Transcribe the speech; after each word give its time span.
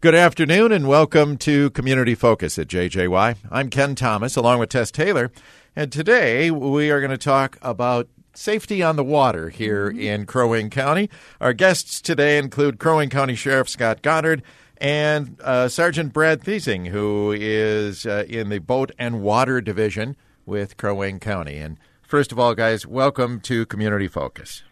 Good 0.00 0.14
afternoon 0.14 0.70
and 0.70 0.86
welcome 0.86 1.36
to 1.38 1.70
Community 1.70 2.14
Focus 2.14 2.56
at 2.58 2.68
JJY. 2.68 3.36
I'm 3.50 3.68
Ken 3.68 3.94
Thomas 3.96 4.36
along 4.36 4.60
with 4.60 4.68
Tess 4.68 4.90
Taylor, 4.92 5.32
and 5.74 5.90
today 5.90 6.50
we 6.52 6.90
are 6.90 7.00
going 7.00 7.10
to 7.10 7.18
talk 7.18 7.58
about 7.62 8.06
safety 8.32 8.80
on 8.82 8.94
the 8.96 9.02
water 9.04 9.48
here 9.48 9.90
Mm-hmm. 9.90 10.00
in 10.00 10.26
Crow 10.26 10.48
Wing 10.50 10.70
County. 10.70 11.10
Our 11.40 11.52
guests 11.52 12.00
today 12.00 12.38
include 12.38 12.78
Crow 12.78 12.98
Wing 12.98 13.10
County 13.10 13.34
Sheriff 13.34 13.68
Scott 13.68 14.02
Goddard 14.02 14.42
and 14.80 15.36
uh, 15.42 15.66
Sergeant 15.68 16.12
Brad 16.12 16.42
Thiesing, 16.42 16.88
who 16.88 17.32
is 17.36 18.06
uh, 18.06 18.24
in 18.28 18.50
the 18.50 18.60
Boat 18.60 18.92
and 19.00 19.20
Water 19.22 19.60
Division 19.60 20.14
with 20.46 20.76
Crow 20.76 20.94
Wing 20.94 21.18
County. 21.18 21.56
And 21.56 21.76
first 22.02 22.30
of 22.30 22.38
all, 22.38 22.54
guys, 22.54 22.86
welcome 22.86 23.40
to 23.40 23.66
Community 23.66 24.06
Focus. 24.06 24.62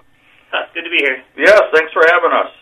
Huh, 0.52 0.66
good 0.72 0.82
to 0.84 0.90
be 0.90 0.98
here. 0.98 1.24
Yes, 1.36 1.60
thanks 1.74 1.92
for 1.92 2.02
having 2.12 2.30
us. 2.30 2.52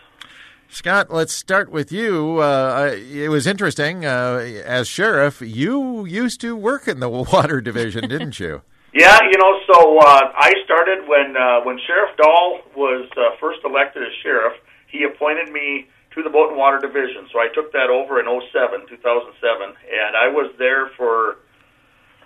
Scott, 0.74 1.08
let's 1.08 1.32
start 1.32 1.70
with 1.70 1.92
you. 1.92 2.38
Uh, 2.38 2.96
it 2.96 3.28
was 3.30 3.46
interesting. 3.46 4.04
Uh, 4.04 4.38
as 4.64 4.88
sheriff, 4.88 5.40
you 5.40 6.04
used 6.04 6.40
to 6.40 6.56
work 6.56 6.88
in 6.88 6.98
the 6.98 7.08
water 7.32 7.60
division, 7.60 8.08
didn't 8.08 8.38
you? 8.40 8.62
Yeah, 8.96 9.18
you 9.28 9.36
know, 9.38 9.58
so 9.66 9.98
uh, 9.98 10.30
I 10.38 10.52
started 10.64 11.08
when 11.08 11.36
uh, 11.36 11.62
when 11.66 11.80
Sheriff 11.84 12.16
Dahl 12.16 12.60
was 12.76 13.10
uh, 13.18 13.34
first 13.40 13.58
elected 13.64 14.04
as 14.04 14.12
sheriff. 14.22 14.52
He 14.86 15.02
appointed 15.02 15.50
me 15.52 15.88
to 16.14 16.22
the 16.22 16.30
Boat 16.30 16.50
and 16.50 16.56
Water 16.56 16.78
Division, 16.78 17.26
so 17.32 17.40
I 17.40 17.48
took 17.52 17.72
that 17.72 17.90
over 17.90 18.20
in 18.20 18.26
07, 18.30 18.86
2007, 18.86 19.66
and 19.66 20.14
I 20.14 20.28
was 20.30 20.54
there 20.60 20.90
for 20.96 21.38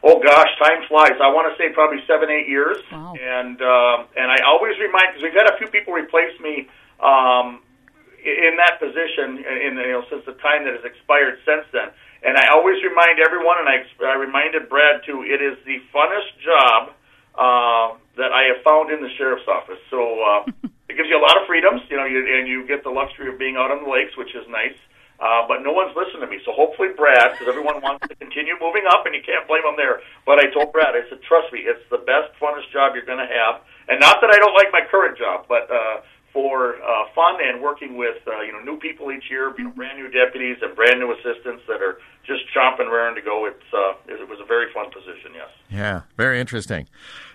oh 0.05 0.21
gosh, 0.21 0.49
time 0.61 0.85
flies. 0.89 1.17
I 1.25 1.33
want 1.33 1.49
to 1.49 1.57
say 1.57 1.73
probably 1.73 2.05
seven, 2.07 2.29
eight 2.29 2.49
years. 2.53 2.77
Wow. 2.93 3.15
And 3.17 3.57
um, 3.65 4.05
and 4.21 4.29
I 4.31 4.45
always 4.45 4.77
remind 4.77 5.17
because 5.17 5.23
we've 5.25 5.33
had 5.41 5.49
a 5.49 5.57
few 5.57 5.69
people 5.69 5.95
replace 5.95 6.37
me 6.39 6.69
um, 7.01 7.65
i- 7.65 7.68
in 8.29 8.57
that 8.61 8.77
position 8.79 9.41
in 9.41 9.77
you 9.81 9.95
know 9.97 10.05
since 10.11 10.25
the 10.25 10.37
time 10.39 10.65
that 10.69 10.77
has 10.77 10.85
expired 10.85 11.41
since 11.45 11.65
then. 11.73 11.89
And 12.23 12.37
I 12.37 12.51
always 12.51 12.83
remind 12.83 13.23
everyone, 13.23 13.63
and 13.63 13.69
I, 13.71 13.87
I 14.05 14.19
reminded 14.19 14.69
Brad 14.69 15.07
too. 15.07 15.23
It 15.23 15.39
is 15.39 15.55
the 15.63 15.79
funnest 15.95 16.35
job 16.43 16.91
uh, 17.39 17.95
that 18.19 18.35
I 18.35 18.51
have 18.51 18.61
found 18.67 18.91
in 18.91 18.99
the 18.99 19.11
sheriff's 19.15 19.47
office. 19.47 19.79
So 19.87 20.03
uh, 20.03 20.51
it 20.91 20.99
gives 20.99 21.07
you 21.09 21.15
a 21.15 21.23
lot 21.23 21.39
of 21.39 21.47
freedoms, 21.47 21.87
you 21.87 21.97
know, 21.97 22.05
you, 22.05 22.19
and 22.27 22.51
you 22.51 22.67
get 22.67 22.83
the 22.83 22.91
luxury 22.91 23.31
of 23.31 23.39
being 23.39 23.55
out 23.55 23.71
on 23.71 23.87
the 23.87 23.91
lakes, 23.91 24.19
which 24.19 24.35
is 24.35 24.43
nice. 24.51 24.75
Uh, 25.19 25.43
but 25.51 25.67
no 25.67 25.75
one's 25.75 25.91
listening 25.99 26.23
to 26.23 26.31
me, 26.31 26.39
so 26.47 26.55
hopefully 26.55 26.95
Brad, 26.95 27.35
because 27.35 27.51
everyone 27.51 27.83
wants 27.83 28.07
to 28.07 28.15
continue 28.23 28.55
moving 28.63 28.87
up, 28.87 29.03
and 29.03 29.19
you 29.19 29.23
can't 29.23 29.43
blame 29.51 29.67
them 29.67 29.75
there. 29.75 29.99
But 30.23 30.39
I 30.39 30.47
told 30.55 30.71
Brad, 30.71 30.95
I 30.95 31.03
said, 31.11 31.19
trust 31.27 31.51
me, 31.51 31.67
it's 31.67 31.83
the 31.91 31.99
best, 32.07 32.31
funnest 32.39 32.71
job 32.71 32.95
you're 32.95 33.07
going 33.07 33.19
to 33.19 33.27
have. 33.27 33.59
And 33.91 33.99
not 33.99 34.23
that 34.23 34.31
I 34.31 34.39
don't 34.39 34.55
like 34.55 34.71
my 34.71 34.87
current 34.87 35.19
job, 35.19 35.51
but 35.51 35.67
uh, 35.67 36.07
for 36.33 36.77
uh, 36.77 37.05
fun 37.15 37.37
and 37.43 37.63
working 37.63 37.97
with 37.97 38.17
uh, 38.27 38.41
you 38.43 38.53
know 38.53 38.61
new 38.61 38.79
people 38.79 39.11
each 39.11 39.25
year, 39.31 39.53
you 39.57 39.65
know, 39.65 39.71
brand 39.71 39.99
new 39.99 40.11
deputies 40.11 40.59
and 40.63 40.75
brand 40.77 41.01
new 41.01 41.13
assistants 41.13 41.63
that 41.67 41.81
are 41.83 41.99
just 42.27 42.43
chomping 42.55 42.91
raring 42.91 43.15
to 43.15 43.23
go. 43.23 43.47
It's 43.47 43.73
uh, 43.73 44.13
it 44.13 44.29
was 44.29 44.39
a 44.41 44.47
very 44.47 44.73
fun 44.73 44.87
position. 44.91 45.33
Yes. 45.35 45.49
Yeah, 45.71 46.03
very 46.17 46.41
interesting. 46.41 46.89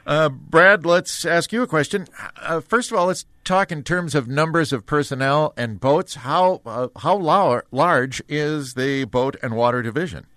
Uh, 0.06 0.30
Brad, 0.30 0.86
let's 0.86 1.26
ask 1.26 1.52
you 1.52 1.64
a 1.64 1.68
question. 1.68 2.08
Uh, 2.38 2.60
first 2.60 2.92
of 2.92 2.98
all, 2.98 3.08
let's 3.08 3.26
talk 3.44 3.72
in 3.72 3.84
terms 3.84 4.16
of 4.16 4.28
numbers 4.28 4.74
of 4.74 4.86
personnel 4.86 5.54
and 5.58 5.80
boats. 5.80 6.16
How 6.16 6.62
uh, 6.66 6.88
how 6.98 7.16
lar- 7.16 7.66
large 7.72 8.22
is 8.28 8.76
the 8.76 9.06
boat 9.06 9.38
and 9.42 9.56
water 9.56 9.82
division? 9.82 10.28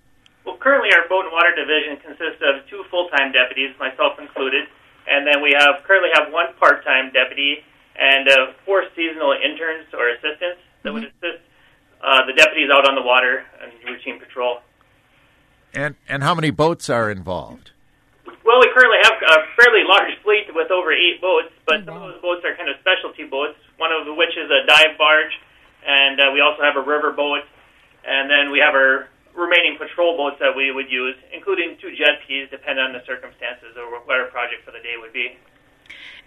Well, 0.44 0.56
currently 0.56 0.90
our 0.94 1.06
boat 1.08 1.24
and 1.24 1.32
water 1.32 1.54
division 1.54 1.98
consists 1.98 2.40
of 2.42 2.66
two 2.70 2.84
full-time 2.90 3.32
deputies, 3.32 3.74
myself 3.78 4.18
included, 4.18 4.64
and 5.06 5.26
then 5.26 5.42
we 5.42 5.52
have 5.58 5.82
currently 5.84 6.10
have 6.14 6.32
one 6.32 6.54
part-time 6.58 7.12
deputy 7.12 7.64
and 7.98 8.28
uh, 8.28 8.52
four 8.64 8.84
seasonal 8.94 9.32
interns 9.32 9.88
or 9.92 10.08
assistants 10.10 10.60
that 10.82 10.92
would 10.92 11.04
assist 11.04 11.42
uh, 12.04 12.26
the 12.26 12.32
deputies 12.32 12.68
out 12.72 12.88
on 12.88 12.94
the 12.94 13.02
water 13.02 13.44
and 13.60 13.72
routine 13.84 14.20
patrol. 14.20 14.60
And 15.74 15.96
and 16.08 16.22
how 16.22 16.34
many 16.34 16.50
boats 16.50 16.88
are 16.88 17.10
involved? 17.10 17.72
Well, 18.46 18.62
we 18.62 18.70
currently 18.70 19.02
have 19.02 19.18
a 19.18 19.36
fairly 19.58 19.82
large 19.82 20.14
fleet 20.22 20.46
with 20.54 20.70
over 20.70 20.94
eight 20.94 21.20
boats, 21.20 21.50
but 21.66 21.82
some 21.84 21.98
of 21.98 22.02
those 22.14 22.22
boats 22.22 22.46
are 22.46 22.54
kind 22.54 22.70
of 22.70 22.78
specialty 22.78 23.26
boats. 23.26 23.58
One 23.76 23.90
of 23.90 24.06
which 24.16 24.38
is 24.38 24.48
a 24.48 24.64
dive 24.66 24.94
barge, 24.96 25.34
and 25.84 26.20
uh, 26.20 26.30
we 26.32 26.40
also 26.40 26.62
have 26.62 26.78
a 26.78 26.84
river 26.86 27.10
boat, 27.12 27.42
and 28.06 28.30
then 28.30 28.54
we 28.54 28.62
have 28.62 28.74
our 28.74 29.10
remaining 29.34 29.76
patrol 29.76 30.16
boats 30.16 30.38
that 30.40 30.54
we 30.56 30.72
would 30.72 30.88
use, 30.88 31.14
including 31.34 31.76
two 31.82 31.92
jet 31.92 32.22
skis, 32.24 32.48
depending 32.48 32.80
on 32.80 32.94
the 32.94 33.04
circumstances 33.04 33.76
or 33.76 33.90
what 34.06 34.16
our 34.16 34.30
project 34.32 34.64
for 34.64 34.72
the 34.72 34.80
day 34.80 34.96
would 34.96 35.12
be. 35.12 35.36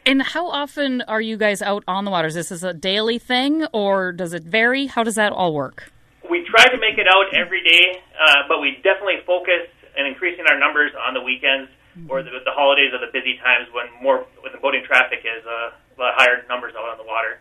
And 0.05 0.21
how 0.21 0.47
often 0.47 1.01
are 1.03 1.21
you 1.21 1.37
guys 1.37 1.61
out 1.61 1.83
on 1.87 2.05
the 2.05 2.11
water? 2.11 2.27
Is 2.27 2.35
this 2.35 2.63
a 2.63 2.73
daily 2.73 3.19
thing 3.19 3.65
or 3.73 4.11
does 4.11 4.33
it 4.33 4.43
vary? 4.43 4.87
How 4.87 5.03
does 5.03 5.15
that 5.15 5.31
all 5.31 5.53
work? 5.53 5.91
We 6.29 6.45
try 6.49 6.65
to 6.65 6.77
make 6.77 6.97
it 6.97 7.07
out 7.07 7.33
every 7.35 7.63
day, 7.63 8.01
uh, 8.19 8.43
but 8.47 8.59
we 8.59 8.75
definitely 8.83 9.21
focus 9.25 9.67
on 9.97 10.05
increasing 10.05 10.45
our 10.49 10.57
numbers 10.59 10.91
on 11.07 11.13
the 11.13 11.21
weekends 11.21 11.69
or 12.07 12.23
the, 12.23 12.29
the 12.45 12.51
holidays 12.51 12.91
or 12.93 12.99
the 12.99 13.11
busy 13.11 13.37
times 13.43 13.67
when 13.73 13.85
more 14.01 14.25
when 14.41 14.53
the 14.53 14.59
boating 14.59 14.83
traffic 14.85 15.19
is 15.25 15.43
uh, 15.45 15.71
a 15.71 15.97
lot 15.99 16.13
higher 16.15 16.45
numbers 16.47 16.73
out 16.77 16.87
on 16.89 16.97
the 16.97 17.03
water. 17.03 17.39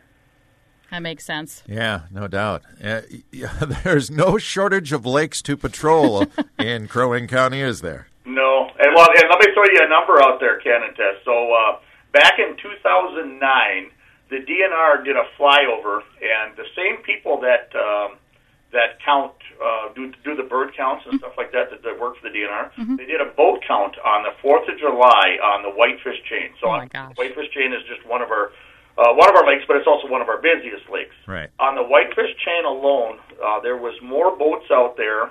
That 0.91 1.01
makes 1.01 1.25
sense. 1.25 1.63
Yeah, 1.67 2.03
no 2.11 2.29
doubt. 2.29 2.63
Uh, 2.83 3.03
yeah, 3.31 3.53
there's 3.85 4.11
no 4.11 4.39
shortage 4.39 4.93
of 4.93 5.05
lakes 5.05 5.43
to 5.43 5.57
patrol 5.57 6.27
in 6.59 6.89
Crow 6.89 7.11
Wing 7.11 7.29
County, 7.29 7.61
is 7.61 7.83
there? 7.83 8.09
No, 8.25 8.71
and 8.79 8.95
well, 8.97 9.09
and 9.09 9.25
let 9.29 9.39
me 9.39 9.53
throw 9.53 9.65
you 9.65 9.81
a 9.83 9.89
number 9.89 10.23
out 10.23 10.41
there, 10.41 10.59
Ken 10.61 10.81
and 10.83 10.97
Tess. 10.97 11.17
So 11.25 11.53
uh, 11.53 11.79
back 12.13 12.39
in 12.39 12.57
2009, 12.57 13.91
the 14.31 14.37
DNR 14.45 15.05
did 15.05 15.17
a 15.17 15.25
flyover, 15.39 16.01
and 16.21 16.57
the 16.57 16.67
same 16.77 17.03
people 17.03 17.41
that 17.41 17.73
um, 17.75 18.17
that 18.73 19.01
count 19.05 19.33
uh, 19.57 19.89
do 19.95 20.13
do 20.25 20.37
the 20.37 20.43
bird 20.43 20.77
counts 20.77 21.05
and 21.11 21.19
stuff 21.19 21.33
like 21.39 21.53
that 21.53 21.71
that, 21.71 21.83
that 21.83 21.99
work 21.99 22.17
for 22.21 22.29
the 22.29 22.35
DNR, 22.37 22.97
they 22.99 23.07
did 23.07 23.21
a 23.21 23.33
boat 23.37 23.61
count 23.67 23.97
on 24.05 24.23
the 24.25 24.33
Fourth 24.43 24.69
of 24.69 24.79
July 24.79 25.41
on 25.43 25.63
the 25.63 25.71
Whitefish 25.73 26.21
Chain. 26.29 26.53
So 26.61 26.69
Oh, 26.69 26.73
my 26.77 26.81
on- 26.85 26.89
gosh. 26.89 27.17
Whitefish 27.17 27.51
Chain 27.57 27.73
is 27.73 27.81
just 27.89 28.05
one 28.07 28.21
of 28.21 28.31
our 28.31 28.53
uh, 28.99 29.15
one 29.15 29.31
of 29.31 29.37
our 29.37 29.47
lakes, 29.47 29.65
but 29.67 29.77
it's 29.77 29.87
also 29.87 30.09
one 30.09 30.21
of 30.21 30.29
our 30.29 30.43
busiest 30.43 30.91
lakes. 30.93 31.15
Right. 31.27 31.49
On 31.61 31.75
the 31.77 31.83
Whitefish 31.85 32.37
Chain 32.45 32.65
alone, 32.67 33.21
uh, 33.43 33.61
there 33.61 33.77
was 33.79 33.95
more 34.03 34.37
boats 34.37 34.67
out 34.71 34.97
there. 34.99 35.31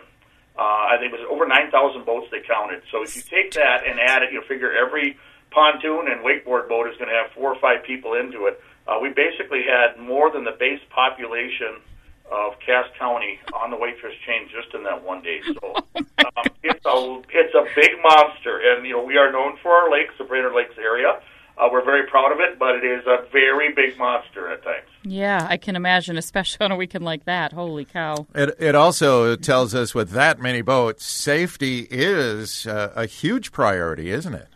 Uh, 0.57 0.89
I 0.89 0.97
think 0.97 1.13
it 1.13 1.19
was 1.19 1.27
over 1.29 1.45
9,000 1.45 1.69
boats 2.05 2.25
they 2.31 2.39
counted. 2.41 2.81
So 2.89 3.03
if 3.03 3.13
you 3.15 3.21
take 3.21 3.51
that 3.53 3.85
and 3.85 3.99
add 3.99 4.23
it, 4.23 4.31
you'll 4.33 4.47
figure 4.49 4.71
every 4.73 5.17
pontoon 5.57 6.05
and 6.05 6.21
wakeboard 6.21 6.69
boat 6.69 6.85
is 6.85 6.95
going 6.97 7.09
to 7.09 7.17
have 7.17 7.31
four 7.33 7.51
or 7.51 7.59
five 7.59 7.81
people 7.83 8.13
into 8.13 8.45
it. 8.45 8.61
Uh, 8.87 8.99
we 9.01 9.09
basically 9.09 9.65
had 9.65 9.97
more 9.97 10.31
than 10.31 10.43
the 10.43 10.53
base 10.59 10.79
population 10.93 11.81
of 12.31 12.53
Cass 12.63 12.85
County 12.99 13.39
on 13.55 13.71
the 13.71 13.75
Whitefish 13.75 14.13
Chain 14.23 14.47
just 14.53 14.75
in 14.75 14.83
that 14.83 15.03
one 15.03 15.23
day. 15.23 15.41
So 15.43 15.73
um, 15.97 16.45
it's 16.61 16.85
a 16.85 17.21
it's 17.33 17.55
a 17.55 17.65
big 17.75 17.97
monster, 18.03 18.61
and 18.61 18.85
you 18.85 18.93
know 18.93 19.03
we 19.03 19.17
are 19.17 19.31
known 19.31 19.57
for 19.63 19.71
our 19.71 19.89
lakes, 19.89 20.13
the 20.19 20.25
Brainerd 20.25 20.53
Lakes 20.53 20.77
area. 20.77 21.19
Uh, 21.57 21.69
we're 21.71 21.83
very 21.83 22.05
proud 22.05 22.31
of 22.31 22.39
it, 22.39 22.59
but 22.59 22.75
it 22.75 22.83
is 22.83 23.03
a 23.07 23.25
very 23.31 23.73
big 23.73 23.97
monster 23.97 24.51
at 24.51 24.63
times. 24.63 24.85
Yeah, 25.01 25.47
I 25.49 25.57
can 25.57 25.75
imagine, 25.75 26.15
especially 26.15 26.63
on 26.65 26.71
a 26.71 26.75
weekend 26.75 27.03
like 27.03 27.25
that. 27.25 27.51
Holy 27.51 27.83
cow. 27.83 28.27
It, 28.35 28.55
it 28.59 28.75
also 28.75 29.35
tells 29.35 29.73
us 29.73 29.95
with 29.95 30.11
that 30.11 30.39
many 30.39 30.61
boats, 30.61 31.03
safety 31.03 31.87
is 31.89 32.67
uh, 32.67 32.93
a 32.95 33.07
huge 33.07 33.51
priority, 33.51 34.11
isn't 34.11 34.35
it? 34.35 34.49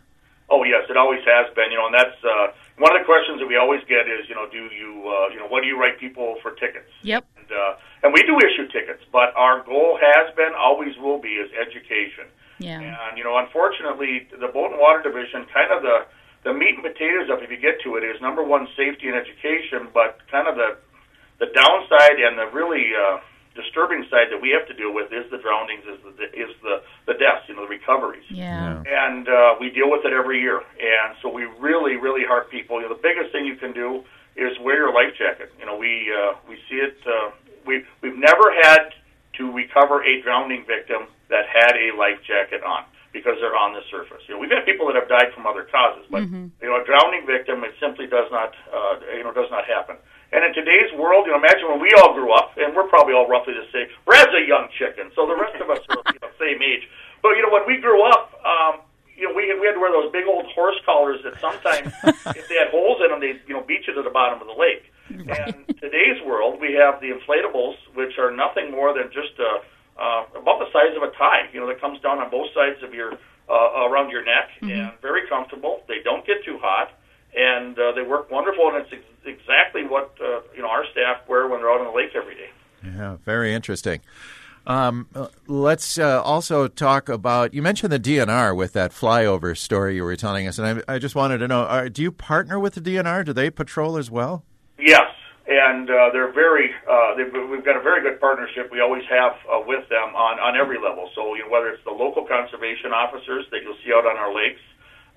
Oh 0.52 0.68
yes, 0.68 0.84
it 0.92 0.98
always 1.00 1.24
has 1.24 1.48
been. 1.56 1.72
You 1.72 1.80
know, 1.80 1.88
and 1.88 1.96
that's 1.96 2.20
uh, 2.22 2.52
one 2.78 2.92
of 2.92 3.00
the 3.00 3.08
questions 3.08 3.40
that 3.40 3.48
we 3.48 3.56
always 3.56 3.80
get 3.88 4.12
is, 4.12 4.28
you 4.28 4.36
know, 4.36 4.52
do 4.52 4.68
you, 4.76 4.92
uh, 5.08 5.32
you 5.32 5.40
know, 5.40 5.48
what 5.48 5.64
do 5.64 5.68
you 5.72 5.80
write 5.80 5.96
people 5.98 6.36
for 6.44 6.52
tickets? 6.60 6.92
Yep. 7.08 7.24
And, 7.40 7.50
uh, 7.50 8.04
and 8.04 8.12
we 8.12 8.22
do 8.28 8.36
issue 8.38 8.68
tickets, 8.68 9.02
but 9.12 9.32
our 9.40 9.64
goal 9.64 9.96
has 9.96 10.34
been, 10.36 10.52
always 10.58 10.98
will 11.00 11.18
be, 11.18 11.40
is 11.40 11.50
education. 11.56 12.28
Yeah. 12.60 12.84
And 12.84 13.18
you 13.18 13.24
know, 13.24 13.40
unfortunately, 13.40 14.28
the 14.30 14.52
boat 14.52 14.76
and 14.76 14.80
water 14.80 15.02
division, 15.02 15.48
kind 15.50 15.72
of 15.72 15.82
the 15.82 16.06
the 16.44 16.54
meat 16.54 16.74
and 16.74 16.82
potatoes 16.82 17.30
of, 17.30 17.42
if 17.46 17.50
you 17.54 17.58
get 17.58 17.78
to 17.86 17.98
it, 17.98 18.04
is 18.04 18.20
number 18.20 18.44
one 18.44 18.68
safety 18.76 19.08
and 19.08 19.16
education, 19.16 19.90
but 19.94 20.20
kind 20.30 20.48
of 20.48 20.56
the 20.60 20.78
the 21.40 21.48
downside 21.54 22.22
and 22.22 22.38
the 22.38 22.46
really 22.54 22.94
uh, 22.94 23.18
disturbing 23.56 24.06
side 24.10 24.28
that 24.32 24.42
we 24.42 24.50
have 24.52 24.68
to 24.68 24.74
deal 24.74 24.94
with 24.94 25.12
is 25.12 25.30
the 25.32 25.38
drownings, 25.38 25.84
is 25.84 26.00
the 26.18 26.26
is 26.32 26.52
the 26.64 26.82
the 27.08 27.14
deaths, 27.20 27.44
you 27.48 27.56
know, 27.56 27.64
the 27.64 27.74
recoveries 27.74 28.24
Yeah. 28.30 28.82
and 28.88 29.28
uh, 29.28 29.56
we 29.60 29.70
deal 29.70 29.90
with 29.92 30.06
it 30.06 30.14
every 30.14 30.40
year. 30.40 30.60
And 30.80 31.16
so 31.22 31.28
we 31.30 31.46
really, 31.60 31.96
really 31.96 32.24
heart 32.26 32.50
people. 32.50 32.80
You 32.82 32.88
know, 32.88 32.96
the 32.96 33.02
biggest 33.04 33.32
thing 33.32 33.46
you 33.46 33.56
can 33.56 33.74
do 33.74 34.04
is 34.36 34.58
wear 34.64 34.78
your 34.78 34.94
life 34.94 35.12
jacket. 35.18 35.52
You 35.60 35.66
know, 35.66 35.76
we 35.76 36.08
uh, 36.12 36.36
we 36.48 36.56
see 36.70 36.78
it. 36.80 36.96
Uh, 37.06 37.32
we 37.66 37.84
we've 38.02 38.18
never 38.18 38.54
had 38.64 38.96
to 39.38 39.52
recover 39.52 40.04
a 40.04 40.22
drowning 40.22 40.64
victim 40.66 41.08
that 41.30 41.46
had 41.48 41.76
a 41.76 41.96
life 41.98 42.20
jacket 42.28 42.64
on 42.64 42.84
because 43.14 43.36
they're 43.42 43.56
on 43.56 43.74
the 43.74 43.82
surface. 43.92 44.24
You 44.28 44.36
know, 44.36 44.40
we've 44.40 44.52
had 44.52 44.64
people 44.66 44.88
that 44.88 44.96
have 44.96 45.08
died 45.10 45.34
from 45.36 45.46
other 45.46 45.68
causes, 45.68 46.06
but 46.10 46.24
you 46.64 46.68
know, 46.68 46.80
a 46.80 46.86
drowning 46.86 47.26
victim 47.28 47.64
it 47.64 47.76
simply 47.80 48.08
does 48.08 48.32
not 48.32 48.56
uh, 48.72 48.96
you 49.16 49.24
know 49.24 49.34
does 49.34 49.52
not 49.52 49.66
happen. 49.68 49.98
And 50.32 50.48
in 50.48 50.54
today's 50.56 50.88
world, 50.96 51.28
you 51.28 51.36
know, 51.36 51.44
imagine 51.44 51.68
when 51.68 51.84
we 51.84 51.92
all 52.00 52.16
grew 52.16 52.32
up, 52.32 52.56
and 52.56 52.72
we're 52.72 52.88
probably 52.88 53.14
all 53.14 53.28
roughly 53.28 53.54
the 53.54 53.68
same. 53.76 53.92
Brad's 54.08 54.32
a 54.32 54.48
young 54.48 54.72
chicken, 54.80 55.12
so 55.12 55.28
the 55.28 55.36
rest 55.36 55.60
of 55.60 55.68
us 55.70 55.84
are 55.92 56.00
you 56.08 56.20
know, 56.24 56.32
same 56.40 56.64
age. 56.64 56.88
But 57.22 57.36
you 57.36 57.44
know, 57.44 57.52
when 57.52 57.68
we 57.68 57.78
grew 57.84 58.00
up, 58.08 58.32
um, 58.48 58.80
you 59.16 59.28
know, 59.28 59.36
we 59.36 59.52
we 59.60 59.68
had 59.68 59.76
to 59.76 59.82
wear 59.84 59.92
those 59.92 60.12
big 60.12 60.26
old 60.26 60.48
horse 60.56 60.80
collars 60.88 61.20
that 61.28 61.36
sometimes, 61.44 61.92
if 62.36 62.48
they 62.48 62.56
had 62.56 62.72
holes 62.72 63.04
in 63.04 63.12
them, 63.12 63.20
they 63.20 63.44
you 63.44 63.54
know 63.54 63.62
beat 63.62 63.86
you 63.88 63.94
to 63.94 64.02
the 64.02 64.10
bottom 64.10 64.40
of 64.40 64.48
the 64.48 64.56
lake. 64.56 64.88
And 65.12 65.68
today's 65.84 66.24
world, 66.24 66.62
we 66.62 66.72
have 66.80 67.02
the 67.04 67.12
inflatables, 67.12 67.76
which 67.94 68.18
are 68.18 68.32
nothing 68.32 68.72
more 68.72 68.94
than 68.96 69.12
just 69.12 69.36
a, 69.44 69.60
uh, 70.00 70.24
about 70.40 70.64
the 70.64 70.72
size 70.72 70.96
of 70.96 71.04
a 71.04 71.12
tie. 71.20 71.52
You 71.52 71.60
know, 71.60 71.68
that 71.68 71.82
comes 71.82 72.00
down 72.00 72.20
on 72.20 72.32
both 72.32 72.48
sides 72.56 72.82
of 72.82 72.94
your 72.94 73.20
uh, 73.52 73.92
around 73.92 74.10
your 74.10 74.24
neck, 74.24 74.48
and 74.62 74.96
very 75.02 75.28
comfortable. 75.28 75.84
They 75.88 76.00
don't 76.04 76.26
get 76.26 76.44
too 76.46 76.58
hot, 76.62 76.96
and 77.36 77.78
uh, 77.78 77.92
they 77.94 78.02
work 78.02 78.30
wonderful. 78.32 78.70
And 78.70 78.86
it's 78.86 78.94
ex- 78.94 79.40
exactly 79.40 79.86
what 79.86 80.16
uh, 80.22 80.42
you 80.56 80.62
know 80.62 80.70
our 80.70 80.86
staff 80.92 81.28
wear 81.28 81.48
when 81.48 81.62
they're 81.62 81.72
out 81.72 81.80
on 81.80 81.88
the 81.88 81.94
lake 81.94 82.12
every 82.16 82.36
day. 82.36 82.50
Yeah, 82.84 83.18
very 83.24 83.54
interesting. 83.54 84.02
Um, 84.68 85.08
let's 85.48 85.98
uh, 85.98 86.22
also 86.22 86.68
talk 86.68 87.10
about. 87.10 87.54
You 87.54 87.62
mentioned 87.62 87.92
the 87.92 88.00
DNR 88.00 88.56
with 88.56 88.74
that 88.74 88.92
flyover 88.92 89.58
story 89.58 89.96
you 89.96 90.04
were 90.04 90.16
telling 90.16 90.48
us, 90.48 90.60
and 90.60 90.84
I, 90.88 90.96
I 90.96 91.00
just 91.00 91.16
wanted 91.16 91.40
to 91.40 91.48
know: 91.48 91.64
are, 91.64 91.90
do 91.90 92.02
you 92.02 92.12
partner 92.12 92.60
with 92.60 92.76
the 92.76 92.82
DNR? 92.82 93.26
Do 93.26 93.34
they 93.34 93.50
patrol 93.50 93.98
as 93.98 94.12
well? 94.12 94.44
Yes, 94.78 95.10
and 95.48 95.90
uh, 95.90 96.10
they're 96.14 96.32
very. 96.32 96.70
Uh, 96.90 97.14
we've 97.50 97.66
got 97.66 97.76
a 97.76 97.82
very 97.82 98.02
good 98.02 98.20
partnership. 98.20 98.70
We 98.72 98.82
always 98.82 99.04
have 99.10 99.34
uh, 99.52 99.62
with 99.66 99.90
them 99.90 100.16
on 100.16 100.40
on 100.40 100.56
every 100.56 100.78
level. 100.78 101.10
So 101.16 101.34
you 101.34 101.44
know, 101.44 101.50
whether 101.50 101.70
it's 101.70 101.84
the 101.84 101.92
local 101.92 102.26
conservation 102.26 102.94
officers 102.94 103.46
that 103.52 103.64
you'll 103.64 103.78
see 103.84 103.92
out 103.94 104.06
on 104.06 104.18
our 104.18 104.34
lakes, 104.34 104.62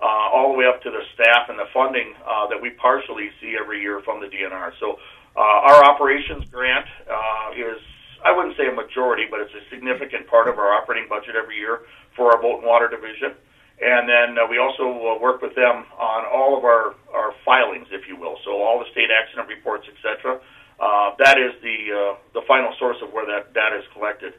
uh, 0.05 0.29
all 0.37 0.53
the 0.53 0.59
way 0.59 0.69
up 0.69 0.85
to 0.85 0.91
the 0.93 1.01
staff 1.17 1.49
and 1.49 1.57
the 1.57 1.65
funding 1.73 2.13
uh, 2.29 2.45
that 2.53 2.61
we 2.61 2.77
partially 2.77 3.33
see 3.41 3.57
every 3.57 3.81
year 3.81 4.05
from 4.05 4.21
the 4.21 4.29
DNR. 4.29 4.77
So 4.77 5.01
uh, 5.33 5.41
our 5.41 5.81
operations 5.85 6.45
grant 6.53 6.85
uh, 7.09 7.57
is. 7.57 7.81
I 8.25 8.33
wouldn't 8.33 8.57
say 8.57 8.65
a 8.69 8.73
majority, 8.73 9.29
but 9.29 9.41
it's 9.45 9.53
a 9.53 9.61
significant 9.69 10.25
part 10.33 10.49
of 10.49 10.57
our 10.57 10.73
operating 10.73 11.09
budget 11.13 11.37
every 11.37 11.61
year 11.61 11.85
for 12.17 12.33
our 12.33 12.41
boat 12.41 12.65
and 12.65 12.67
water 12.67 12.89
division. 12.89 13.37
And 13.77 14.09
then 14.09 14.41
uh, 14.41 14.49
we 14.49 14.57
also 14.57 14.89
uh, 14.89 15.21
work 15.21 15.45
with 15.45 15.53
them 15.53 15.85
on 15.93 16.25
all 16.33 16.57
of 16.57 16.65
our, 16.65 16.97
our 17.13 17.37
filings, 17.45 17.85
if 17.93 18.09
you 18.09 18.17
will. 18.17 18.41
So 18.41 18.65
all 18.65 18.81
the 18.81 18.89
state 18.97 19.13
accident 19.13 19.45
reports, 19.49 19.85
et 19.93 19.99
cetera. 20.01 20.41
Uh, 20.81 21.13
that 21.21 21.37
is 21.37 21.53
the 21.63 22.17
the 22.33 22.43
final 22.49 22.73
source 22.81 22.97
of 23.01 23.13
where 23.13 23.25
that 23.25 23.53
data 23.53 23.77
is 23.77 23.87
collected. 23.93 24.33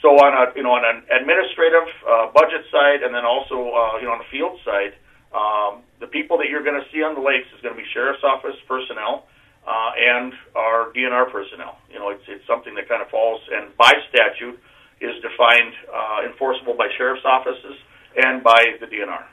So 0.00 0.16
on 0.20 0.32
a 0.36 0.52
you 0.56 0.62
know 0.62 0.76
on 0.76 0.84
an 0.84 1.04
administrative 1.08 1.88
budget 2.32 2.64
side, 2.68 3.02
and 3.02 3.12
then 3.12 3.24
also 3.24 3.56
you 4.00 4.06
know 4.06 4.16
on 4.16 4.20
the 4.20 4.30
field 4.30 4.60
side, 4.64 4.92
um, 5.34 5.82
the 6.00 6.06
people 6.06 6.38
that 6.38 6.48
you're 6.48 6.64
going 6.64 6.80
to 6.80 6.86
see 6.92 7.02
on 7.02 7.14
the 7.14 7.20
lakes 7.20 7.46
is 7.54 7.60
going 7.62 7.74
to 7.74 7.80
be 7.80 7.86
sheriff's 7.92 8.24
office 8.24 8.56
personnel 8.66 9.26
uh, 9.66 9.92
and 9.94 10.32
our 10.56 10.92
DNR 10.92 11.30
personnel. 11.30 11.78
You 11.90 11.98
know, 11.98 12.10
it's 12.10 12.24
it's 12.26 12.46
something 12.46 12.74
that 12.74 12.88
kind 12.88 13.02
of 13.02 13.08
falls 13.08 13.40
and 13.52 13.76
by 13.76 13.92
statute 14.08 14.58
is 15.00 15.14
defined 15.22 15.74
uh, 15.88 16.28
enforceable 16.28 16.74
by 16.74 16.88
sheriff's 16.96 17.24
offices 17.24 17.76
and 18.16 18.42
by 18.42 18.76
the 18.80 18.86
DNR. 18.86 19.24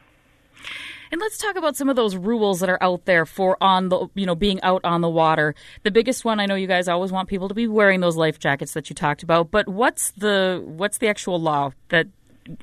And 1.12 1.22
let's 1.22 1.38
talk 1.38 1.56
about 1.56 1.76
some 1.78 1.90
of 1.90 1.96
those 1.96 2.16
rules 2.16 2.60
that 2.60 2.70
are 2.70 2.82
out 2.82 3.06
there 3.06 3.26
for 3.26 3.58
on 3.62 3.90
the 3.90 4.08
you 4.14 4.26
know 4.26 4.36
being 4.36 4.62
out 4.62 4.82
on 4.84 5.02
the 5.02 5.10
water. 5.10 5.56
The 5.84 5.92
biggest 5.92 6.26
one 6.26 6.40
I 6.40 6.46
know 6.46 6.56
you 6.56 6.68
guys 6.68 6.88
always 6.88 7.12
want 7.12 7.30
people 7.30 7.48
to 7.48 7.54
be 7.54 7.68
wearing 7.68 8.02
those 8.02 8.18
life 8.18 8.40
jackets 8.40 8.74
that 8.74 8.90
you 8.90 8.96
talked 8.96 9.24
about, 9.24 9.52
but 9.52 9.68
what's 9.68 10.12
the 10.12 10.62
what's 10.66 10.98
the 10.98 11.08
actual 11.08 11.40
law 11.40 11.72
that 11.90 12.08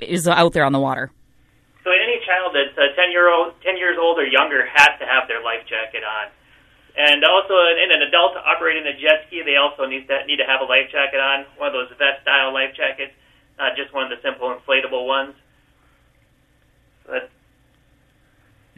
is 0.00 0.28
out 0.28 0.52
there 0.52 0.64
on 0.64 0.72
the 0.72 0.80
water? 0.80 1.10
So 2.34 2.50
any 2.50 2.50
child 2.50 2.54
that's 2.54 2.78
uh, 2.78 2.96
10 2.96 3.12
year 3.12 3.30
old, 3.32 3.54
10 3.62 3.76
years 3.76 3.98
old 4.00 4.18
or 4.18 4.26
younger 4.26 4.66
has 4.66 4.98
to 4.98 5.06
have 5.06 5.28
their 5.28 5.42
life 5.42 5.62
jacket 5.68 6.02
on. 6.02 6.30
And 6.96 7.24
also, 7.24 7.54
in 7.54 7.90
an 7.90 8.02
adult 8.06 8.36
operating 8.36 8.86
a 8.86 8.92
jet 8.94 9.26
ski, 9.26 9.42
they 9.44 9.56
also 9.56 9.84
need 9.86 10.06
to 10.06 10.26
need 10.26 10.36
to 10.36 10.46
have 10.46 10.60
a 10.60 10.64
life 10.64 10.90
jacket 10.92 11.18
on, 11.18 11.44
one 11.58 11.68
of 11.68 11.72
those 11.74 11.88
vest 11.98 12.22
style 12.22 12.54
life 12.54 12.74
jackets, 12.76 13.12
not 13.58 13.76
just 13.76 13.92
one 13.92 14.04
of 14.04 14.10
the 14.10 14.22
simple 14.22 14.54
inflatable 14.54 15.06
ones. 15.06 15.34
That's 17.10 17.30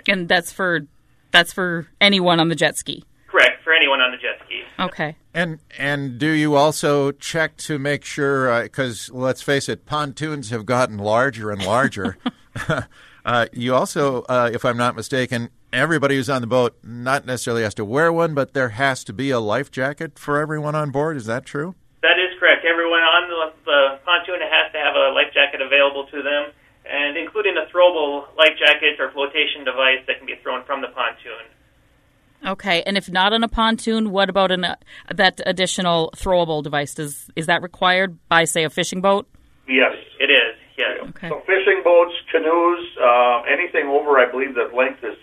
And 0.09 0.29
that's 0.29 0.53
for 0.53 0.87
that's 1.31 1.53
for 1.53 1.89
anyone 2.01 2.41
on 2.41 2.49
the 2.49 2.55
jet 2.55 2.79
ski. 2.79 3.05
correct 3.29 3.63
for 3.63 3.75
anyone 3.75 4.01
on 4.01 4.13
the 4.13 4.17
jet 4.17 4.41
ski. 4.47 4.63
Okay. 4.81 5.17
And 5.35 5.59
and 5.77 6.19
do 6.19 6.31
you 6.31 6.55
also 6.55 7.13
check 7.13 7.59
to 7.59 7.79
make 7.79 8.05
sure? 8.05 8.63
Because 8.63 9.11
let's 9.13 9.43
face 9.43 9.69
it, 9.69 9.85
pontoons 9.85 10.49
have 10.49 10.65
gotten 10.65 10.97
larger 10.97 11.51
and 11.51 11.63
larger. 11.63 12.17
uh, 13.25 13.47
you 13.53 13.75
also, 13.75 14.23
uh, 14.23 14.51
if 14.53 14.65
I'm 14.65 14.77
not 14.77 14.97
mistaken, 14.97 15.51
everybody 15.73 16.17
who's 16.17 16.31
on 16.31 16.41
the 16.41 16.47
boat 16.47 16.77
not 16.83 17.27
necessarily 17.27 17.63
has 17.63 17.75
to 17.75 17.85
wear 17.85 18.13
one, 18.13 18.35
but 18.35 18.55
there 18.55 18.71
has 18.71 19.05
to 19.05 19.13
be 19.13 19.31
a 19.31 19.41
life 19.41 19.71
jacket 19.71 20.19
for 20.19 20.41
everyone 20.41 20.75
on 20.75 20.91
board. 20.91 21.17
Is 21.17 21.27
that 21.27 21.45
true? 21.45 21.75
That 22.03 22.19
is 22.19 22.39
correct. 22.39 22.65
Everyone 22.65 23.01
on 23.01 23.29
the, 23.29 23.53
the 23.65 23.99
pontoon 24.05 24.41
has 24.41 24.73
to 24.73 24.79
have 24.79 24.95
a 24.95 25.13
life 25.13 25.33
jacket 25.35 25.61
available 25.61 26.07
to 26.07 26.23
them, 26.23 26.53
and 26.89 27.17
including 27.17 27.57
a 27.57 27.67
throwable 27.73 28.27
life 28.37 28.57
jacket 28.59 29.01
or 29.01 29.11
flotation 29.13 29.65
device 29.65 30.05
that 30.07 30.19
can 30.19 30.27
be 30.27 30.37
thrown 30.43 30.65
from 30.65 30.81
the 30.81 30.89
pontoon. 30.89 31.51
Okay. 32.45 32.83
And 32.83 32.97
if 32.97 33.11
not 33.11 33.33
on 33.33 33.43
a 33.43 33.49
pontoon, 33.49 34.11
what 34.11 34.29
about 34.29 34.53
an 34.53 34.65
uh, 34.65 34.77
that 35.15 35.41
additional 35.47 36.13
throwable 36.17 36.63
device? 36.63 36.95
Does 36.95 37.29
is 37.35 37.47
that 37.47 37.63
required 37.63 38.19
by 38.29 38.45
say 38.45 38.65
a 38.65 38.71
fishing 38.71 39.01
boat? 39.01 39.27
Yes. 39.67 39.95
It 40.21 40.31
is, 40.31 40.57
yes. 40.79 40.99
Okay. 41.11 41.29
So 41.29 41.41
fishing 41.47 41.81
boats, 41.85 42.13
canoes, 42.31 42.81
uh, 43.01 43.43
anything 43.43 43.87
over, 43.89 44.19
I 44.19 44.31
believe, 44.31 44.55
that 44.55 44.75
length 44.75 45.03
is. 45.05 45.17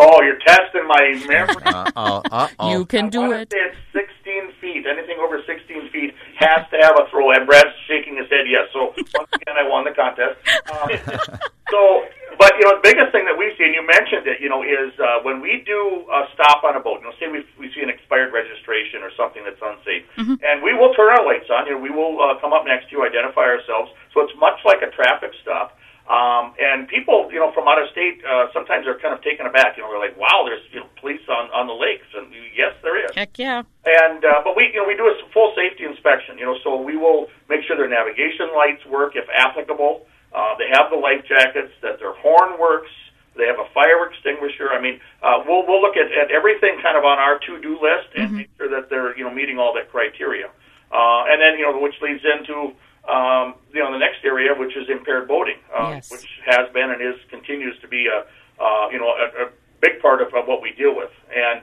Oh, 0.00 0.22
you're 0.22 0.38
testing 0.46 0.86
my 0.86 1.20
memory. 1.26 1.56
Uh, 1.66 1.90
uh, 2.30 2.48
uh, 2.60 2.68
You 2.70 2.86
can 2.86 3.06
I 3.06 3.08
do 3.08 3.32
it. 3.32 3.50
say 3.50 3.58
it's 3.58 3.76
16 3.92 4.52
feet. 4.60 4.86
Anything 4.86 5.18
over 5.18 5.42
16 5.44 5.90
feet 5.90 6.14
has 6.38 6.64
to 6.70 6.76
have 6.80 6.94
a 7.00 7.10
throw. 7.10 7.32
And 7.32 7.46
Brad's 7.48 7.74
shaking 7.88 8.16
his 8.16 8.30
head 8.30 8.46
yes. 8.46 8.68
So 8.72 8.94
once 8.96 9.28
again, 9.34 9.56
I 9.58 9.66
won 9.68 9.82
the 9.84 9.90
contest. 9.90 10.38
Um, 10.70 11.38
so, 11.70 12.04
but 12.38 12.54
you 12.54 12.64
know, 12.64 12.78
the 12.78 12.86
biggest 12.86 13.10
thing 13.10 13.26
that 13.26 13.36
we 13.36 13.50
see, 13.58 13.66
and 13.66 13.74
you 13.74 13.82
mentioned 13.82 14.30
it, 14.30 14.38
you 14.40 14.48
know, 14.48 14.62
is 14.62 14.94
uh, 15.02 15.18
when 15.26 15.42
we 15.42 15.66
do 15.66 16.06
a 16.06 16.30
stop 16.32 16.62
on 16.62 16.78
a 16.78 16.80
boat. 16.80 17.02
You 17.02 17.10
know, 17.10 17.16
say 17.18 17.26
we 17.26 17.42
we 17.58 17.66
see 17.74 17.82
an 17.82 17.90
expired 17.90 18.32
registration 18.32 19.02
or 19.02 19.10
something 19.18 19.42
that's 19.42 19.58
unsafe, 19.58 20.06
and 20.46 20.62
we 20.62 20.72
will 20.72 20.94
turn 20.94 21.10
our 21.10 21.26
lights 21.26 21.50
on. 21.50 21.66
You 21.66 21.74
know, 21.74 21.82
we 21.82 21.90
will 21.90 22.22
uh, 22.22 22.38
come 22.40 22.54
up 22.54 22.62
next 22.64 22.88
to 22.88 22.96
you, 22.96 23.02
identify 23.02 23.42
ourselves. 23.42 23.90
So 24.14 24.22
it's 24.22 24.34
much 24.38 24.62
like 24.64 24.80
a 24.86 24.90
traffic 24.94 25.34
stop. 25.42 25.74
Um, 26.08 26.56
and 26.56 26.88
people, 26.88 27.28
you 27.28 27.36
know, 27.36 27.52
from 27.52 27.68
out 27.68 27.76
of 27.76 27.90
state, 27.92 28.24
uh, 28.24 28.48
sometimes 28.56 28.88
are 28.88 28.96
kind 28.96 29.12
of 29.12 29.20
taken 29.20 29.44
aback. 29.44 29.76
You 29.76 29.84
know, 29.84 29.92
they're 29.92 30.00
like, 30.00 30.16
"Wow, 30.16 30.46
there's 30.46 30.64
you 30.72 30.80
know 30.80 30.88
police 30.96 31.20
on 31.28 31.52
on 31.52 31.66
the 31.66 31.76
lakes," 31.76 32.08
and 32.16 32.32
yes, 32.56 32.72
there 32.80 32.96
is. 32.96 33.12
Heck 33.14 33.36
yeah. 33.36 33.60
And 33.84 34.24
uh, 34.24 34.40
but 34.40 34.56
we 34.56 34.72
you 34.72 34.80
know 34.80 34.88
we 34.88 34.96
do 34.96 35.04
a 35.04 35.14
full 35.34 35.52
safety 35.52 35.84
inspection. 35.84 36.38
You 36.38 36.46
know, 36.46 36.56
so 36.64 36.80
we 36.80 36.96
will 36.96 37.28
make 37.50 37.60
sure 37.66 37.76
their 37.76 37.92
navigation 37.92 38.48
lights 38.56 38.86
work 38.86 39.16
if 39.16 39.28
applicable. 39.28 40.06
Uh, 40.38 40.54
they 40.56 40.68
have 40.70 40.86
the 40.88 40.96
life 40.96 41.26
jackets, 41.26 41.72
that 41.82 41.98
their 41.98 42.14
horn 42.14 42.60
works. 42.60 42.90
They 43.34 43.46
have 43.46 43.58
a 43.58 43.66
fire 43.74 44.06
extinguisher. 44.06 44.70
I 44.70 44.80
mean, 44.80 45.00
uh, 45.22 45.42
we'll 45.46 45.66
we'll 45.66 45.82
look 45.82 45.96
at, 45.96 46.06
at 46.14 46.30
everything 46.30 46.78
kind 46.82 46.96
of 46.96 47.04
on 47.04 47.18
our 47.18 47.38
to 47.46 47.60
do 47.60 47.74
list 47.82 48.08
and 48.16 48.32
make 48.38 48.50
sure 48.56 48.68
that 48.70 48.88
they're 48.90 49.16
you 49.18 49.24
know 49.24 49.34
meeting 49.34 49.58
all 49.58 49.74
that 49.74 49.90
criteria. 49.90 50.46
Uh, 50.94 51.26
and 51.30 51.42
then 51.42 51.58
you 51.58 51.66
know 51.66 51.78
which 51.78 51.94
leads 52.02 52.22
into 52.22 52.70
um, 53.10 53.54
you 53.74 53.82
know 53.82 53.90
the 53.90 53.98
next 53.98 54.22
area, 54.24 54.54
which 54.54 54.76
is 54.76 54.88
impaired 54.88 55.26
boating, 55.26 55.58
uh, 55.74 55.90
Yes. 55.98 56.10
which 56.10 56.26
has 56.46 56.70
been 56.72 56.90
and 56.90 57.02
is 57.02 57.18
continues 57.30 57.78
to 57.80 57.88
be 57.88 58.06
a 58.06 58.18
uh, 58.62 58.88
you 58.90 58.98
know 58.98 59.10
a, 59.10 59.46
a 59.46 59.50
big 59.80 60.00
part 60.02 60.22
of, 60.22 60.28
of 60.34 60.46
what 60.46 60.62
we 60.62 60.70
deal 60.72 60.94
with. 60.94 61.10
And 61.34 61.62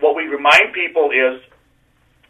what 0.00 0.16
we 0.16 0.24
remind 0.24 0.72
people 0.72 1.10
is 1.10 1.40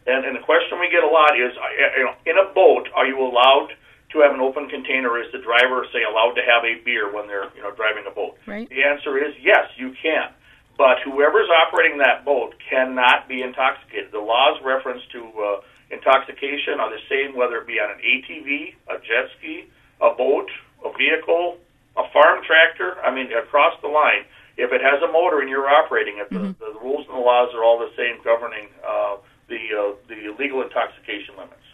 and, 0.07 0.23
and 0.25 0.35
the 0.35 0.43
question 0.43 0.79
we 0.79 0.89
get 0.89 1.03
a 1.03 1.07
lot 1.07 1.33
is, 1.39 1.51
uh, 1.57 1.97
you 1.97 2.03
know, 2.05 2.13
in 2.25 2.37
a 2.37 2.53
boat, 2.53 2.87
are 2.95 3.07
you 3.07 3.19
allowed 3.19 3.69
to 4.11 4.19
have 4.19 4.33
an 4.33 4.41
open 4.41 4.69
container? 4.69 5.19
Is 5.19 5.31
the 5.31 5.39
driver, 5.39 5.85
say, 5.91 6.03
allowed 6.03 6.33
to 6.35 6.43
have 6.45 6.63
a 6.63 6.83
beer 6.83 7.11
when 7.13 7.27
they're, 7.27 7.49
you 7.55 7.61
know, 7.61 7.71
driving 7.71 8.05
a 8.07 8.13
boat? 8.13 8.37
Right. 8.45 8.69
The 8.69 8.83
answer 8.83 9.17
is 9.17 9.33
yes, 9.41 9.69
you 9.77 9.95
can. 10.01 10.29
But 10.77 10.99
whoever's 11.03 11.49
operating 11.49 11.97
that 11.99 12.25
boat 12.25 12.55
cannot 12.69 13.27
be 13.27 13.41
intoxicated. 13.41 14.11
The 14.11 14.19
laws 14.19 14.59
reference 14.63 15.01
to 15.13 15.21
uh, 15.23 15.61
intoxication 15.89 16.79
are 16.79 16.91
the 16.91 16.99
same 17.09 17.35
whether 17.35 17.57
it 17.57 17.67
be 17.67 17.79
on 17.79 17.91
an 17.91 18.01
ATV, 18.03 18.75
a 18.89 18.99
jet 18.99 19.31
ski, 19.37 19.71
a 20.01 20.11
boat, 20.11 20.49
a 20.83 20.91
vehicle, 20.97 21.57
a 21.95 22.03
farm 22.11 22.43
tractor. 22.43 22.99
I 23.01 23.13
mean, 23.13 23.31
across 23.31 23.79
the 23.81 23.87
line, 23.87 24.27
if 24.57 24.71
it 24.71 24.81
has 24.81 25.01
a 25.01 25.11
motor 25.11 25.39
and 25.39 25.49
you're 25.49 25.67
operating 25.67 26.17
it, 26.19 26.29
the, 26.29 26.55
the 26.59 26.79
rules 26.79 27.05
and 27.07 27.15
the 27.15 27.21
laws 27.23 27.53
are 27.55 27.63
all 27.63 27.79
the 27.79 27.91
same 27.95 28.23
governing 28.23 28.67
uh, 28.87 29.17
the 29.47 29.59
uh, 29.71 29.95
the 30.07 30.35
legal 30.39 30.61
intoxication 30.61 31.35
limits. 31.37 31.64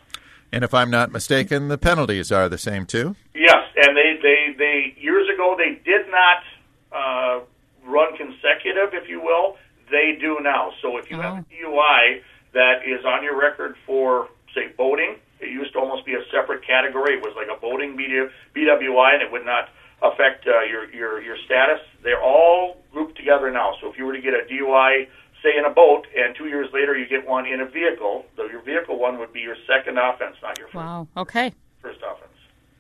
And 0.52 0.64
if 0.64 0.74
I'm 0.74 0.90
not 0.90 1.12
mistaken, 1.12 1.70
the 1.70 1.78
penalties 1.78 2.32
are 2.32 2.50
the 2.50 2.58
same 2.58 2.86
too. 2.86 3.16
Yes, 3.34 3.64
and 3.76 3.96
they 3.96 4.20
they 4.22 4.56
they 4.58 4.94
years 5.00 5.28
ago 5.34 5.56
they 5.58 5.80
did 5.86 6.08
not 6.10 6.44
uh, 6.92 7.40
run 7.86 8.18
consecutive, 8.18 8.94
if 8.94 9.08
you 9.08 9.22
will. 9.22 9.58
They 9.90 10.18
do 10.20 10.40
now. 10.42 10.72
So 10.82 10.98
if 10.98 11.10
you 11.10 11.20
have 11.20 11.38
a 11.40 11.46
DUI 11.52 12.22
that 12.54 12.86
is 12.86 13.06
on 13.06 13.24
your 13.24 13.40
record 13.40 13.76
for 13.86 14.30
say 14.54 14.74
boating, 14.78 15.16
it 15.40 15.50
used 15.50 15.74
to 15.74 15.80
almost 15.80 16.06
be 16.06 16.14
a 16.14 16.24
separate 16.32 16.66
category. 16.66 17.16
It 17.16 17.24
was 17.24 17.34
like 17.36 17.48
a 17.48 17.60
boating 17.60 17.98
BWI, 17.98 19.14
and 19.14 19.22
it 19.22 19.32
would 19.32 19.46
not 19.46 19.70
affect 20.02 20.48
uh, 20.48 20.62
your 20.62 20.92
your 20.94 21.22
your 21.22 21.38
status. 21.46 21.80
They're 22.04 22.22
all 22.22 22.78
grouped 22.92 23.18
together 23.18 23.52
now. 23.52 23.74
So 23.82 23.90
if 23.90 23.98
you 23.98 24.06
were 24.06 24.14
to 24.14 24.22
get 24.22 24.34
a 24.34 24.44
DUI, 24.52 25.08
say 25.44 25.58
in 25.58 25.66
a 25.66 25.70
boat, 25.74 26.06
and 26.16 26.36
two 26.36 26.48
years 26.48 26.68
later 26.74 26.98
you 26.98 27.08
get 27.08 27.28
one 27.28 27.46
in 27.46 27.62
a 27.62 27.66
vehicle, 27.66 28.26
though 28.38 28.48
your 28.48 28.62
vehicle 28.62 29.00
one 29.00 29.20
would 29.20 29.34
be 29.34 29.40
your 29.40 29.56
second 29.68 29.98
offense, 29.98 30.36
not 30.42 30.58
your 30.58 30.68
first, 30.68 30.76
Wow. 30.76 31.08
Okay. 31.18 31.54
first 31.82 32.00
offense. 32.00 32.32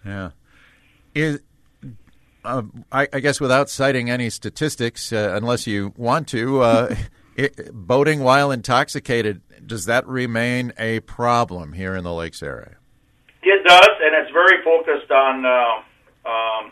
Yeah. 0.06 0.30
Is 1.14 1.40
uh, 2.44 2.64
I, 2.92 3.08
I 3.14 3.20
guess 3.20 3.40
without 3.40 3.70
citing 3.70 4.10
any 4.10 4.30
statistics, 4.30 5.14
uh, 5.14 5.34
unless 5.36 5.68
you 5.68 5.94
want 5.96 6.28
to, 6.30 6.62
uh, 6.62 6.96
it, 7.36 7.72
boating 7.74 8.22
while 8.22 8.52
intoxicated, 8.52 9.42
does 9.66 9.86
that 9.86 10.08
remain 10.08 10.74
a 10.78 11.02
problem 11.02 11.74
here 11.74 11.96
in 11.96 12.04
the 12.04 12.14
lakes 12.14 12.42
area? 12.42 12.78
It 13.44 13.64
does, 13.68 13.90
and 14.02 14.16
it's 14.16 14.32
very 14.32 14.64
focused 14.64 15.12
on. 15.12 15.46
Uh, 15.46 16.30
um, 16.30 16.72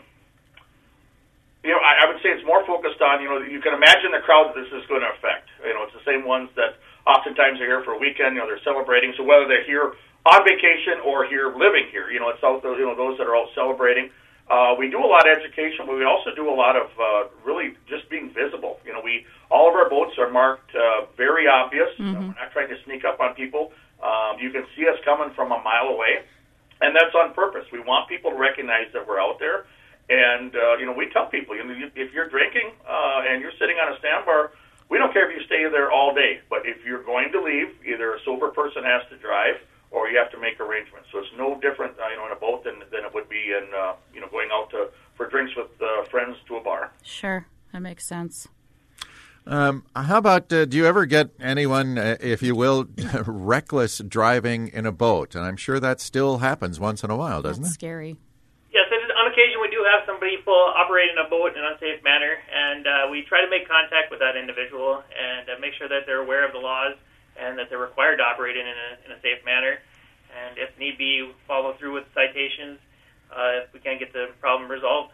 you 1.62 1.70
know, 1.70 1.78
I, 1.78 2.06
I 2.06 2.08
would 2.08 2.22
say 2.22 2.30
it's 2.30 2.46
more 2.46 2.64
focused 2.66 3.00
on. 3.02 3.20
You 3.22 3.28
know, 3.28 3.38
you 3.38 3.60
can 3.60 3.74
imagine 3.74 4.12
the 4.12 4.22
crowd 4.24 4.54
that 4.54 4.60
this 4.64 4.72
is 4.72 4.86
going 4.88 5.02
to 5.02 5.10
affect. 5.18 5.49
You 5.64 5.74
know, 5.74 5.84
it's 5.84 5.94
the 5.94 6.04
same 6.04 6.24
ones 6.26 6.50
that 6.56 6.76
oftentimes 7.06 7.60
are 7.60 7.66
here 7.66 7.82
for 7.82 7.92
a 7.92 7.98
weekend. 7.98 8.36
You 8.36 8.42
know, 8.42 8.46
they're 8.46 8.64
celebrating. 8.64 9.14
So 9.16 9.22
whether 9.22 9.46
they're 9.46 9.64
here 9.64 9.94
on 10.26 10.40
vacation 10.44 11.00
or 11.04 11.26
here 11.26 11.54
living 11.56 11.88
here, 11.90 12.10
you 12.10 12.20
know, 12.20 12.28
it's 12.28 12.42
out. 12.42 12.62
You 12.64 12.86
know, 12.86 12.96
those 12.96 13.18
that 13.18 13.26
are 13.26 13.36
out 13.36 13.48
celebrating. 13.54 14.10
Uh, 14.50 14.74
we 14.76 14.90
do 14.90 14.98
a 14.98 15.06
lot 15.06 15.30
of 15.30 15.38
education, 15.38 15.86
but 15.86 15.94
we 15.94 16.04
also 16.04 16.34
do 16.34 16.50
a 16.50 16.56
lot 16.56 16.74
of 16.74 16.90
uh, 16.98 17.30
really 17.44 17.78
just 17.88 18.10
being 18.10 18.34
visible. 18.34 18.80
You 18.84 18.92
know, 18.92 19.00
we 19.00 19.24
all 19.48 19.70
of 19.70 19.76
our 19.76 19.88
boats 19.88 20.18
are 20.18 20.28
marked 20.28 20.74
uh, 20.74 21.06
very 21.16 21.46
obvious. 21.46 21.88
Mm-hmm. 21.94 22.12
Know, 22.12 22.20
we're 22.20 22.34
not 22.34 22.50
trying 22.52 22.68
to 22.68 22.76
sneak 22.84 23.04
up 23.04 23.20
on 23.20 23.34
people. 23.34 23.70
Um, 24.02 24.40
you 24.40 24.50
can 24.50 24.66
see 24.74 24.88
us 24.88 24.98
coming 25.04 25.30
from 25.36 25.52
a 25.52 25.62
mile 25.62 25.94
away, 25.94 26.26
and 26.80 26.96
that's 26.96 27.14
on 27.14 27.32
purpose. 27.32 27.64
We 27.70 27.78
want 27.78 28.08
people 28.08 28.32
to 28.32 28.36
recognize 28.36 28.90
that 28.92 29.06
we're 29.06 29.20
out 29.20 29.38
there, 29.38 29.66
and 30.08 30.50
uh, 30.56 30.76
you 30.78 30.86
know, 30.86 30.94
we 30.98 31.08
tell 31.10 31.26
people, 31.26 31.54
you 31.54 31.62
know, 31.62 31.88
if 31.94 32.12
you're 32.12 32.28
drinking 32.28 32.72
uh, 32.88 33.22
and 33.30 33.40
you're 33.40 33.54
sitting 33.60 33.76
on 33.76 33.92
a 33.92 34.00
sandbar, 34.00 34.50
we 34.88 34.98
don't 34.98 35.12
care 35.12 35.30
if 35.30 35.38
you 35.38 35.46
stay 35.46 35.62
there 35.70 35.92
all 35.92 36.12
day. 36.12 36.40
But 36.50 36.66
if 36.66 36.84
you're 36.84 37.04
going 37.04 37.30
to 37.30 37.40
leave, 37.40 37.70
either 37.86 38.14
a 38.14 38.20
sober 38.24 38.50
person 38.70 38.84
has 38.84 39.02
to 39.10 39.16
drive 39.18 39.56
or 39.90 40.08
you 40.08 40.18
have 40.18 40.30
to 40.30 40.38
make 40.38 40.60
arrangements. 40.60 41.08
So 41.10 41.18
it's 41.18 41.28
no 41.36 41.58
different, 41.60 41.98
uh, 41.98 42.08
you 42.10 42.16
know, 42.16 42.26
in 42.26 42.32
a 42.32 42.36
boat 42.36 42.64
than, 42.64 42.78
than 42.92 43.04
it 43.04 43.12
would 43.12 43.28
be 43.28 43.50
in, 43.50 43.68
uh, 43.76 43.94
you 44.14 44.20
know, 44.20 44.28
going 44.28 44.48
out 44.52 44.70
to 44.70 44.88
for 45.16 45.28
drinks 45.28 45.52
with 45.56 45.70
uh, 45.82 46.04
friends 46.04 46.36
to 46.46 46.56
a 46.56 46.62
bar. 46.62 46.92
Sure, 47.02 47.46
that 47.72 47.80
makes 47.80 48.06
sense. 48.06 48.48
Um, 49.46 49.84
how 49.96 50.18
about 50.18 50.52
uh, 50.52 50.64
do 50.64 50.76
you 50.76 50.86
ever 50.86 51.06
get 51.06 51.30
anyone, 51.40 51.98
uh, 51.98 52.16
if 52.20 52.42
you 52.42 52.54
will, 52.54 52.86
reckless 53.26 53.98
driving 53.98 54.68
in 54.68 54.86
a 54.86 54.92
boat? 54.92 55.34
And 55.34 55.44
I'm 55.44 55.56
sure 55.56 55.80
that 55.80 56.00
still 56.00 56.38
happens 56.38 56.78
once 56.78 57.02
in 57.02 57.10
a 57.10 57.16
while, 57.16 57.42
doesn't 57.42 57.62
That's 57.62 57.74
it? 57.74 57.80
Scary. 57.80 58.16
Yes, 58.70 58.86
on 58.92 59.26
occasion 59.26 59.58
we 59.60 59.68
do 59.68 59.82
have 59.82 60.06
some 60.06 60.20
people 60.20 60.54
operating 60.76 61.16
a 61.18 61.28
boat 61.28 61.56
in 61.56 61.58
an 61.58 61.72
unsafe 61.72 62.04
manner, 62.04 62.38
and 62.54 62.86
uh, 62.86 63.10
we 63.10 63.22
try 63.26 63.42
to 63.42 63.50
make 63.50 63.66
contact 63.66 64.12
with 64.12 64.20
that 64.20 64.36
individual 64.36 65.02
and 65.10 65.50
uh, 65.50 65.58
make 65.58 65.74
sure 65.74 65.88
that 65.88 66.06
they're 66.06 66.22
aware 66.22 66.46
of 66.46 66.52
the 66.52 66.62
laws 66.62 66.94
and 67.40 67.58
that 67.58 67.70
they're 67.70 67.78
required 67.78 68.16
to 68.18 68.22
operate 68.22 68.56
in 68.56 68.66
a, 68.66 69.06
in 69.06 69.12
a 69.12 69.20
safe 69.20 69.44
manner. 69.44 69.78
And 70.30 70.58
if 70.58 70.78
need 70.78 70.98
be, 70.98 71.30
follow 71.48 71.74
through 71.78 71.94
with 71.94 72.04
citations 72.14 72.78
uh, 73.32 73.64
if 73.64 73.72
we 73.72 73.80
can't 73.80 73.98
get 73.98 74.12
the 74.12 74.26
problem 74.40 74.70
resolved. 74.70 75.12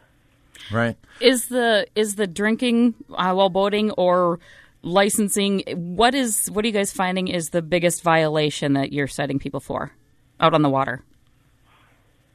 Right. 0.72 0.96
Is 1.20 1.48
the 1.48 1.86
is 1.94 2.16
the 2.16 2.26
drinking 2.26 2.94
uh, 3.10 3.32
while 3.32 3.50
boating 3.50 3.90
or 3.92 4.40
licensing? 4.82 5.62
What 5.74 6.14
is 6.14 6.48
what 6.50 6.64
are 6.64 6.68
you 6.68 6.74
guys 6.74 6.92
finding 6.92 7.28
is 7.28 7.50
the 7.50 7.62
biggest 7.62 8.02
violation 8.02 8.72
that 8.72 8.92
you're 8.92 9.06
setting 9.06 9.38
people 9.38 9.60
for 9.60 9.92
out 10.40 10.54
on 10.54 10.62
the 10.62 10.70
water? 10.70 11.02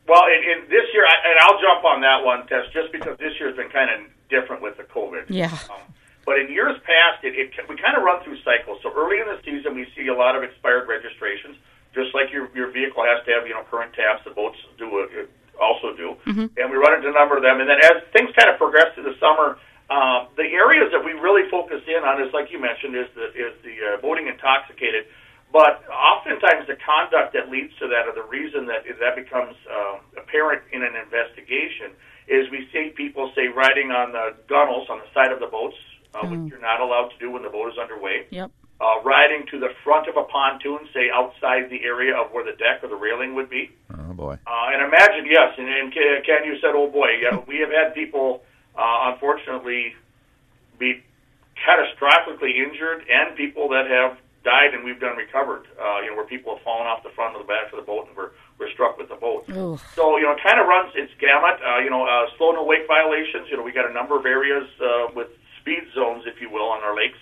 Well, 0.07 0.23
in, 0.25 0.63
in 0.63 0.69
this 0.69 0.85
year, 0.93 1.05
I, 1.05 1.29
and 1.29 1.39
I'll 1.41 1.61
jump 1.61 1.85
on 1.85 2.01
that 2.01 2.23
one, 2.23 2.45
Tess, 2.47 2.65
just 2.73 2.91
because 2.91 3.17
this 3.17 3.33
year's 3.39 3.55
been 3.55 3.69
kind 3.69 3.89
of 3.89 4.11
different 4.29 4.61
with 4.61 4.77
the 4.77 4.83
COVID. 4.83 5.25
Yeah. 5.29 5.57
Um, 5.69 5.93
but 6.31 6.39
in 6.39 6.47
years 6.47 6.79
past, 6.87 7.27
it, 7.27 7.35
it 7.35 7.51
we 7.67 7.75
kind 7.75 7.99
of 7.99 8.07
run 8.07 8.23
through 8.23 8.39
cycles. 8.47 8.79
So 8.79 8.95
early 8.95 9.19
in 9.19 9.27
the 9.27 9.35
season, 9.43 9.75
we 9.75 9.83
see 9.91 10.07
a 10.07 10.15
lot 10.15 10.39
of 10.39 10.47
expired 10.47 10.87
registrations, 10.87 11.59
just 11.91 12.15
like 12.15 12.31
your 12.31 12.47
your 12.55 12.71
vehicle 12.71 13.03
has 13.03 13.19
to 13.27 13.35
have 13.35 13.43
you 13.43 13.51
know 13.51 13.67
current 13.67 13.91
tabs. 13.91 14.23
The 14.23 14.31
boats 14.31 14.55
do 14.79 14.87
a, 15.03 15.27
also 15.59 15.91
do, 15.91 16.15
mm-hmm. 16.23 16.47
and 16.55 16.65
we 16.71 16.79
run 16.79 16.95
into 16.95 17.11
a 17.11 17.15
number 17.19 17.35
of 17.35 17.43
them. 17.43 17.59
And 17.59 17.67
then 17.67 17.83
as 17.83 17.99
things 18.15 18.31
kind 18.39 18.47
of 18.47 18.55
progress 18.55 18.95
through 18.95 19.11
the 19.11 19.19
summer, 19.19 19.59
uh, 19.91 20.31
the 20.39 20.47
areas 20.55 20.87
that 20.95 21.03
we 21.03 21.11
really 21.19 21.51
focus 21.51 21.83
in 21.83 21.99
on 22.07 22.23
is, 22.23 22.31
like 22.31 22.47
you 22.47 22.63
mentioned, 22.63 22.95
is 22.95 23.11
the 23.11 23.27
is 23.35 23.51
the 23.67 23.75
uh, 23.75 23.99
boating 23.99 24.31
intoxicated. 24.31 25.11
But 25.51 25.83
oftentimes, 25.91 26.71
the 26.71 26.79
conduct 26.79 27.35
that 27.35 27.51
leads 27.51 27.75
to 27.83 27.91
that, 27.91 28.07
or 28.07 28.15
the 28.15 28.23
reason 28.23 28.71
that 28.71 28.87
that 28.87 29.19
becomes 29.19 29.59
uh, 29.67 29.99
apparent 30.15 30.63
in 30.71 30.79
an 30.79 30.95
investigation, 30.95 31.91
is 32.31 32.47
we 32.55 32.71
see 32.71 32.95
people 32.95 33.35
say 33.35 33.51
riding 33.51 33.91
on 33.91 34.15
the 34.15 34.39
gunnels 34.47 34.87
on 34.87 35.03
the 35.03 35.11
side 35.11 35.35
of 35.35 35.43
the 35.43 35.51
boats, 35.51 35.75
uh, 36.13 36.23
mm. 36.23 36.29
which 36.31 36.51
you're 36.51 36.61
not 36.61 36.79
allowed 36.79 37.09
to 37.09 37.17
do 37.19 37.31
when 37.31 37.43
the 37.43 37.49
boat 37.49 37.71
is 37.71 37.77
underway. 37.77 38.25
Yep. 38.29 38.51
Uh, 38.79 39.01
riding 39.03 39.45
to 39.51 39.59
the 39.59 39.69
front 39.83 40.07
of 40.07 40.17
a 40.17 40.23
pontoon, 40.23 40.79
say 40.91 41.09
outside 41.13 41.69
the 41.69 41.83
area 41.83 42.17
of 42.17 42.31
where 42.31 42.43
the 42.43 42.57
deck 42.57 42.83
or 42.83 42.89
the 42.89 42.95
railing 42.95 43.35
would 43.35 43.49
be. 43.49 43.69
Oh 43.93 44.13
boy! 44.13 44.39
Uh, 44.47 44.73
and 44.73 44.81
imagine, 44.81 45.29
yes, 45.29 45.53
and, 45.57 45.69
and 45.69 45.93
Ken, 45.93 46.43
you 46.45 46.57
said, 46.59 46.73
"Oh 46.73 46.89
boy," 46.89 47.21
yeah, 47.21 47.37
we 47.47 47.59
have 47.59 47.69
had 47.69 47.93
people, 47.93 48.41
uh, 48.75 49.13
unfortunately, 49.13 49.93
be 50.79 51.03
catastrophically 51.61 52.57
injured, 52.57 53.05
and 53.07 53.37
people 53.37 53.69
that 53.69 53.85
have 53.85 54.17
died 54.43 54.73
and 54.73 54.83
we've 54.83 54.99
done 54.99 55.17
recovered. 55.17 55.67
Uh, 55.77 56.01
you 56.01 56.09
know, 56.09 56.15
where 56.17 56.25
people 56.25 56.55
have 56.55 56.63
fallen 56.63 56.87
off 56.87 57.03
the 57.03 57.13
front 57.13 57.35
of 57.35 57.41
the 57.41 57.47
back 57.47 57.71
of 57.71 57.77
the 57.77 57.85
boat 57.85 58.07
and 58.07 58.17
were, 58.17 58.33
were 58.57 58.69
struck 58.73 58.97
with 58.97 59.09
the 59.09 59.15
boat. 59.15 59.45
Ooh. 59.49 59.79
So 59.95 60.17
you 60.17 60.23
know, 60.23 60.33
it 60.33 60.43
kind 60.43 60.59
of 60.59 60.67
runs 60.67 60.93
its 60.95 61.11
gamut. 61.19 61.61
Uh, 61.61 61.79
you 61.79 61.89
know, 61.89 62.05
uh, 62.05 62.25
slow 62.37 62.57
and 62.57 62.67
wake 62.67 62.87
violations. 62.87 63.47
You 63.49 63.57
know, 63.57 63.63
we 63.63 63.71
got 63.71 63.89
a 63.89 63.93
number 63.93 64.17
of 64.17 64.25
areas 64.25 64.67
uh, 64.81 65.13
with 65.15 65.29
speed 65.61 65.85
zones, 65.95 66.23
if 66.25 66.41
you 66.41 66.49
will, 66.49 66.67
on 66.67 66.83
our 66.83 66.95
lakes. 66.95 67.21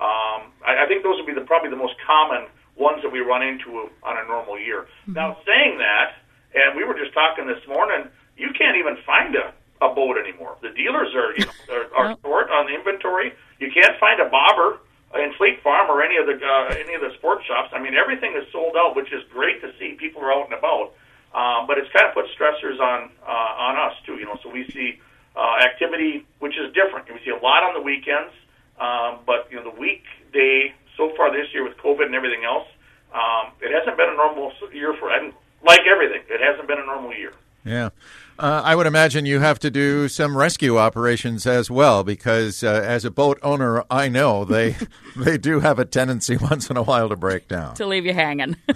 Um, 0.00 0.54
I, 0.64 0.84
I 0.84 0.86
think 0.88 1.02
those 1.02 1.18
would 1.18 1.26
be 1.26 1.34
the, 1.36 1.44
probably 1.44 1.68
the 1.68 1.76
most 1.76 1.94
common 2.06 2.48
ones 2.80 3.02
that 3.02 3.12
we 3.12 3.20
run 3.20 3.42
into 3.42 3.90
on 4.02 4.16
a 4.16 4.24
normal 4.26 4.58
year. 4.58 4.88
Mm-hmm. 5.04 5.12
Now, 5.12 5.36
saying 5.44 5.76
that, 5.78 6.16
and 6.54 6.74
we 6.74 6.84
were 6.84 6.94
just 6.94 7.12
talking 7.12 7.46
this 7.46 7.60
morning, 7.68 8.08
you 8.40 8.48
can't 8.56 8.80
even 8.80 8.96
find 9.04 9.36
a, 9.36 9.52
a 9.84 9.92
boat 9.92 10.16
anymore. 10.16 10.56
The 10.62 10.70
dealers 10.72 11.12
are 11.14 11.36
you 11.36 11.44
know, 11.44 11.52
are, 11.68 11.86
are 11.94 12.18
short 12.24 12.48
on 12.50 12.66
the 12.66 12.74
inventory. 12.74 13.36
You 13.60 13.70
can't 13.70 13.98
find 14.00 14.18
a 14.18 14.28
bobber 14.32 14.80
in 15.14 15.32
Fleet 15.36 15.60
Farm 15.62 15.90
or 15.90 16.02
any 16.02 16.16
of 16.16 16.26
the 16.26 16.38
uh, 16.38 16.74
any 16.78 16.94
of 16.94 17.02
the 17.02 17.12
sports 17.18 17.44
shops. 17.44 17.70
I 17.74 17.82
mean, 17.82 17.94
everything 17.94 18.34
is 18.38 18.46
sold 18.52 18.74
out, 18.78 18.96
which 18.96 19.12
is 19.12 19.22
great 19.30 19.60
to 19.60 19.72
see. 19.78 19.96
People 19.98 20.22
are 20.22 20.32
out 20.32 20.48
and 20.48 20.54
about, 20.54 20.94
um, 21.34 21.66
but 21.66 21.76
it's 21.78 21.90
kind 21.92 22.06
of 22.06 22.14
put 22.14 22.26
stressors 22.32 22.80
on 22.80 23.10
uh, 23.26 23.64
on 23.66 23.76
us 23.76 23.94
too. 24.06 24.16
You 24.16 24.26
know, 24.26 24.38
so 24.42 24.48
we 24.48 24.64
see 24.70 25.00
uh, 25.36 25.64
activity, 25.64 26.26
which 26.38 26.54
is 26.56 26.72
different. 26.74 27.08
We 27.12 27.20
see 27.24 27.30
a 27.30 27.42
lot 27.42 27.62
on 27.62 27.74
the 27.74 27.80
weekends, 27.80 28.32
um, 28.78 29.20
but 29.26 29.48
you 29.50 29.56
know 29.56 29.70
the 29.70 29.78
weekday 29.78 30.74
so 30.96 31.12
far 31.16 31.32
this 31.32 31.46
year 31.52 31.64
with 31.64 31.76
COVID 31.78 32.06
and 32.06 32.14
everything 32.14 32.44
else, 32.44 32.66
um, 33.14 33.52
it 33.60 33.72
hasn't 33.72 33.96
been 33.96 34.10
a 34.10 34.16
normal 34.16 34.52
year 34.72 34.94
for. 34.98 35.10
And 35.10 35.32
like 35.66 35.80
everything, 35.90 36.22
it 36.28 36.40
hasn't 36.40 36.68
been 36.68 36.78
a 36.78 36.86
normal 36.86 37.14
year. 37.14 37.32
Yeah. 37.64 37.90
Uh, 38.38 38.62
I 38.64 38.74
would 38.74 38.86
imagine 38.86 39.26
you 39.26 39.40
have 39.40 39.58
to 39.58 39.70
do 39.70 40.08
some 40.08 40.34
rescue 40.34 40.78
operations 40.78 41.46
as 41.46 41.70
well, 41.70 42.02
because 42.02 42.64
uh, 42.64 42.68
as 42.68 43.04
a 43.04 43.10
boat 43.10 43.38
owner, 43.42 43.84
I 43.90 44.08
know 44.08 44.46
they 44.46 44.76
they 45.16 45.36
do 45.36 45.60
have 45.60 45.78
a 45.78 45.84
tendency 45.84 46.36
once 46.40 46.70
in 46.70 46.78
a 46.78 46.82
while 46.82 47.10
to 47.10 47.16
break 47.16 47.48
down, 47.48 47.74
to 47.74 47.86
leave 47.86 48.06
you 48.06 48.14
hanging. 48.14 48.56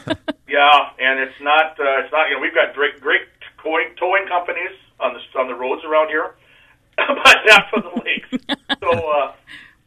yeah, 0.49 0.91
and 0.99 1.19
it's 1.19 1.41
not 1.41 1.81
uh, 1.81 2.05
it's 2.05 2.13
not 2.13 2.29
you 2.29 2.35
know 2.35 2.43
we've 2.43 2.55
got 2.55 2.75
great 2.75 3.01
great 3.01 3.23
towing, 3.63 3.89
towing 3.99 4.27
companies 4.29 4.73
on 5.01 5.15
the 5.15 5.41
on 5.41 5.49
the 5.49 5.55
roads 5.55 5.83
around 5.85 6.09
here, 6.09 6.35
but 7.25 7.37
not 7.47 7.71
for 7.71 7.81
the 7.81 8.03
lakes. 8.05 8.29
so 8.81 8.91
uh, 8.91 9.33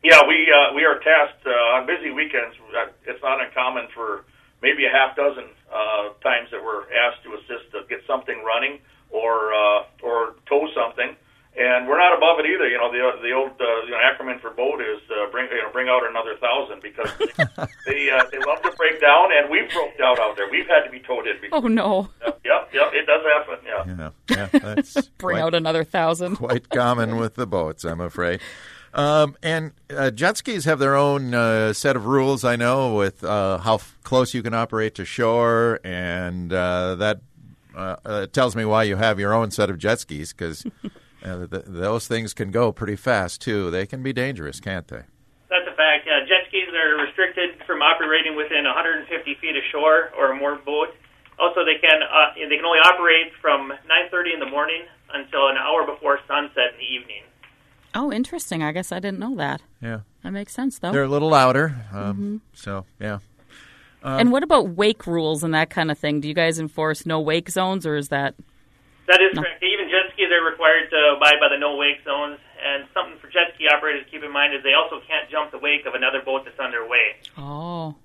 yeah, 0.04 0.26
we 0.28 0.52
uh, 0.52 0.74
we 0.74 0.86
are 0.86 1.00
tasked 1.00 1.46
uh, 1.46 1.76
on 1.76 1.86
busy 1.86 2.12
weekends. 2.12 2.56
Uh, 2.76 2.88
it's 3.06 3.22
not 3.22 3.44
uncommon 3.44 3.88
for 3.94 4.26
maybe 4.62 4.86
a 4.86 4.90
half 4.90 5.16
dozen 5.16 5.46
uh, 5.72 6.10
times 6.24 6.50
that 6.52 6.64
we're 6.64 6.84
asked 6.94 7.24
to 7.24 7.34
assist 7.36 7.72
to 7.72 7.82
get 7.90 8.00
something 8.08 8.44
running 8.44 8.80
or 9.10 9.54
uh, 9.54 9.84
or 10.04 10.36
tow 10.48 10.68
something. 10.74 11.16
And 11.58 11.88
we're 11.88 11.98
not 11.98 12.16
above 12.16 12.38
it 12.40 12.46
either. 12.46 12.70
You 12.70 12.78
know, 12.78 12.92
the 12.92 13.20
the 13.22 13.34
old 13.34 13.52
uh, 13.60 13.86
you 13.86 13.92
know 13.92 13.98
acronym 13.98 14.40
for 14.40 14.52
boat 14.52 14.80
is 14.80 15.02
uh, 15.10 15.30
bring 15.32 15.48
you 15.50 15.58
know 15.58 15.72
bring 15.72 15.90
out 15.90 16.08
another 16.08 16.38
thousand 16.38 16.84
because 16.84 17.10
they 17.86 18.12
uh, 18.12 18.24
they 18.32 18.38
love 18.46 18.62
to 18.62 18.72
break 18.78 19.02
down, 19.02 19.30
and 19.34 19.50
we've 19.50 19.70
broke 19.72 19.98
down 19.98 20.20
out 20.20 20.36
there. 20.38 20.48
We've 20.52 20.68
had 20.68 20.84
to 20.84 20.92
be 20.92 21.00
towed 21.00 21.26
in. 21.26 21.42
Before. 21.42 21.58
Oh 21.58 21.68
no! 21.68 22.10
Yep, 22.22 22.42
yep, 22.46 22.70
yep, 22.74 22.94
it 22.94 23.08
does 23.08 23.24
happen. 23.26 23.66
Yeah, 23.66 24.12
yeah, 24.30 24.50
yeah 24.54 24.60
that's 24.76 25.08
bring 25.18 25.38
quite, 25.38 25.42
out 25.42 25.56
another 25.56 25.84
thousand. 25.84 26.36
quite 26.36 26.70
common 26.70 27.18
with 27.18 27.34
the 27.34 27.48
boats, 27.48 27.84
I'm 27.84 28.02
afraid. 28.02 28.40
Um, 28.94 29.36
and 29.42 29.74
uh, 29.90 30.12
jet 30.12 30.38
skis 30.38 30.66
have 30.66 30.80
their 30.80 30.96
own 30.96 31.34
uh, 31.34 31.74
set 31.74 31.96
of 31.96 32.06
rules, 32.06 32.44
I 32.44 32.56
know, 32.56 32.96
with 32.96 33.24
uh, 33.24 33.60
how 33.60 33.76
f- 33.76 33.98
close 34.04 34.34
you 34.34 34.42
can 34.42 34.54
operate 34.54 34.96
to 34.96 35.06
shore, 35.06 35.80
and 35.84 36.54
uh, 36.54 36.96
that 36.96 37.22
uh, 37.76 38.28
tells 38.28 38.56
me 38.56 38.66
why 38.66 38.84
you 38.84 38.96
have 38.96 39.20
your 39.20 39.34
own 39.34 39.52
set 39.52 39.70
of 39.70 39.78
jet 39.78 40.00
skis 40.00 40.34
because 40.34 40.66
uh, 41.24 41.48
th- 41.48 41.66
those 41.68 42.08
things 42.08 42.34
can 42.34 42.52
go 42.52 42.72
pretty 42.72 42.96
fast 42.96 43.42
too. 43.42 43.72
They 43.72 43.86
can 43.86 44.04
be 44.04 44.14
dangerous, 44.14 44.60
can't 44.60 44.88
they? 44.88 45.04
That's 45.50 45.68
a 45.68 45.76
fact. 45.76 46.06
jet 46.06 46.44
skis 46.48 46.68
are 46.70 47.04
restricted 47.04 47.64
from 47.66 47.82
operating 47.82 48.36
within 48.36 48.66
150 48.66 49.08
feet 49.40 49.56
of 49.56 49.64
shore 49.72 50.12
or 50.18 50.36
more 50.36 50.56
boat. 50.58 50.94
Also, 51.40 51.64
they 51.64 51.78
can 51.80 52.02
they 52.36 52.56
can 52.56 52.66
only 52.66 52.80
operate 52.80 53.32
from 53.42 53.72
9:30 53.88 54.34
in 54.34 54.40
the 54.40 54.50
morning 54.50 54.82
until 55.14 55.48
an 55.48 55.58
hour 55.58 55.86
before 55.86 56.20
sunset 56.28 56.74
in 56.74 56.80
the 56.80 56.90
evening. 56.90 57.24
Oh, 57.96 58.12
interesting. 58.12 58.62
I 58.62 58.72
guess 58.72 58.92
I 58.92 59.00
didn't 59.00 59.20
know 59.20 59.36
that. 59.38 59.62
Yeah. 59.82 60.02
That 60.24 60.32
makes 60.32 60.54
sense, 60.54 60.78
though. 60.80 60.92
They're 60.92 61.04
a 61.04 61.08
little 61.08 61.30
louder. 61.30 61.86
Um, 61.92 62.00
mm-hmm. 62.00 62.38
So, 62.54 62.86
yeah. 63.00 63.20
Um, 64.04 64.20
and 64.20 64.32
what 64.32 64.44
about 64.44 64.70
wake 64.70 65.08
rules 65.08 65.44
and 65.44 65.54
that 65.54 65.70
kind 65.70 65.90
of 65.90 65.98
thing? 65.98 66.22
Do 66.22 66.28
you 66.28 66.34
guys 66.34 66.60
enforce 66.60 67.06
no 67.06 67.20
wake 67.20 67.50
zones, 67.50 67.86
or 67.86 67.96
is 67.96 68.10
that? 68.10 68.36
That 69.08 69.22
is 69.22 69.34
no? 69.34 69.42
correct. 69.42 69.64
Even 70.28 70.36
jet 70.36 70.44
skis 70.44 70.44
are 70.44 70.52
required 70.52 70.90
to 70.90 71.16
abide 71.16 71.40
by 71.40 71.48
the 71.50 71.60
no 71.60 71.76
wake 71.76 72.04
zones, 72.04 72.40
And 72.60 72.88
something 72.94 73.20
for 73.20 73.28
jet 73.28 73.54
ski 73.56 73.68
operators 73.68 74.06
to 74.06 74.12
keep 74.12 74.24
in 74.24 74.32
mind 74.32 74.54
is 74.54 74.64
they 74.64 74.74
also 74.74 75.00
can't 75.08 75.30
jump 75.30 75.52
the 75.52 75.60
wake 75.60 75.86
of 75.86 75.94
another 75.94 76.22
boat 76.22 76.44
that's 76.46 76.60
underway. 76.60 77.16
Oh, 77.38 77.96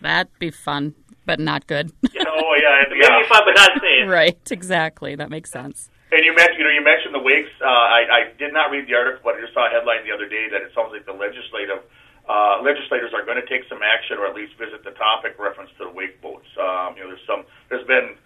that'd 0.00 0.32
be 0.38 0.50
fun, 0.50 0.94
but 1.24 1.40
not 1.40 1.66
good. 1.66 1.92
You 2.12 2.24
know, 2.24 2.32
oh, 2.32 2.56
yeah, 2.56 2.80
it 2.82 2.90
may 2.90 2.96
be 3.00 3.28
fun, 3.28 3.42
but 3.44 3.54
not 3.56 3.72
safe. 3.80 4.08
right, 4.08 4.40
exactly. 4.50 5.14
That 5.16 5.28
makes 5.30 5.50
sense. 5.50 5.90
And 6.12 6.24
you 6.24 6.34
mentioned, 6.34 6.58
you 6.58 6.64
know, 6.64 6.70
you 6.72 6.84
mentioned 6.84 7.14
the 7.14 7.20
wakes. 7.20 7.50
Uh, 7.60 7.68
I, 7.68 8.00
I 8.08 8.20
did 8.38 8.52
not 8.54 8.70
read 8.70 8.88
the 8.88 8.94
article, 8.94 9.20
but 9.24 9.36
I 9.36 9.40
just 9.40 9.52
saw 9.52 9.66
a 9.66 9.70
headline 9.70 10.04
the 10.06 10.12
other 10.14 10.28
day 10.28 10.48
that 10.48 10.62
it 10.62 10.72
sounds 10.74 10.92
like 10.92 11.04
the 11.04 11.12
legislative 11.12 11.84
uh, 12.24 12.58
legislators 12.62 13.12
are 13.12 13.22
going 13.24 13.36
to 13.38 13.46
take 13.46 13.68
some 13.68 13.82
action, 13.84 14.18
or 14.18 14.26
at 14.26 14.34
least 14.34 14.56
visit 14.58 14.82
the 14.82 14.96
topic 14.96 15.36
reference 15.38 15.70
to 15.78 15.84
the 15.86 15.92
wake 15.92 16.18
boats. 16.22 16.48
Um, 16.58 16.96
you 16.96 17.04
know, 17.04 17.10
there's 17.14 17.26
some, 17.26 17.44
there's 17.68 17.86
been 17.86 18.16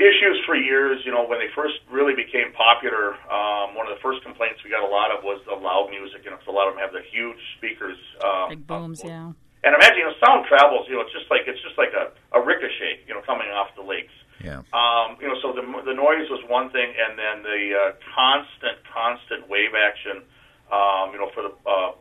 issues 0.00 0.40
for 0.48 0.56
years. 0.56 1.04
You 1.04 1.12
know, 1.12 1.28
when 1.28 1.38
they 1.38 1.52
first 1.54 1.84
really 1.92 2.16
became 2.16 2.52
popular, 2.56 3.20
um, 3.28 3.76
one 3.76 3.84
of 3.84 3.92
the 3.92 4.02
first 4.02 4.24
complaints 4.24 4.64
we 4.64 4.72
got 4.72 4.82
a 4.82 4.88
lot 4.88 5.12
of 5.12 5.22
was 5.22 5.44
the 5.44 5.54
loud 5.54 5.92
music. 5.92 6.24
You 6.24 6.32
know, 6.32 6.40
because 6.40 6.48
a 6.48 6.56
lot 6.56 6.66
of 6.66 6.74
them 6.74 6.80
have 6.80 6.96
the 6.96 7.04
huge 7.12 7.40
speakers. 7.60 8.00
Um, 8.24 8.48
Big 8.48 8.66
booms, 8.66 9.04
yeah. 9.04 9.36
And 9.60 9.76
imagine, 9.76 10.00
you 10.00 10.08
know, 10.08 10.16
sound 10.24 10.48
travels. 10.48 10.88
You 10.88 10.96
know, 10.96 11.04
it's 11.04 11.12
just 11.12 11.28
like 11.28 11.44
it's 11.44 11.60
just 11.60 11.76
like 11.76 11.92
a, 11.92 12.08
a 12.32 12.40
ricochet. 12.40 13.04
You 13.04 13.14
know, 13.14 13.22
coming 13.22 13.52
off 13.52 13.76
the 13.76 13.84
lakes. 13.84 14.16
Yeah. 14.40 14.64
Um, 14.72 15.20
you 15.20 15.28
know, 15.28 15.36
so 15.44 15.52
the 15.52 15.62
the 15.84 15.92
noise 15.92 16.32
was 16.32 16.40
one 16.48 16.72
thing, 16.72 16.96
and 16.96 17.20
then 17.20 17.44
the 17.44 17.62
uh, 17.76 17.80
constant, 18.16 18.80
constant 18.88 19.52
wave 19.52 19.76
action. 19.76 20.24
Um, 20.72 21.12
you 21.12 21.18
know, 21.18 21.28
for 21.34 21.42
the 21.44 21.52
uh, 21.66 21.92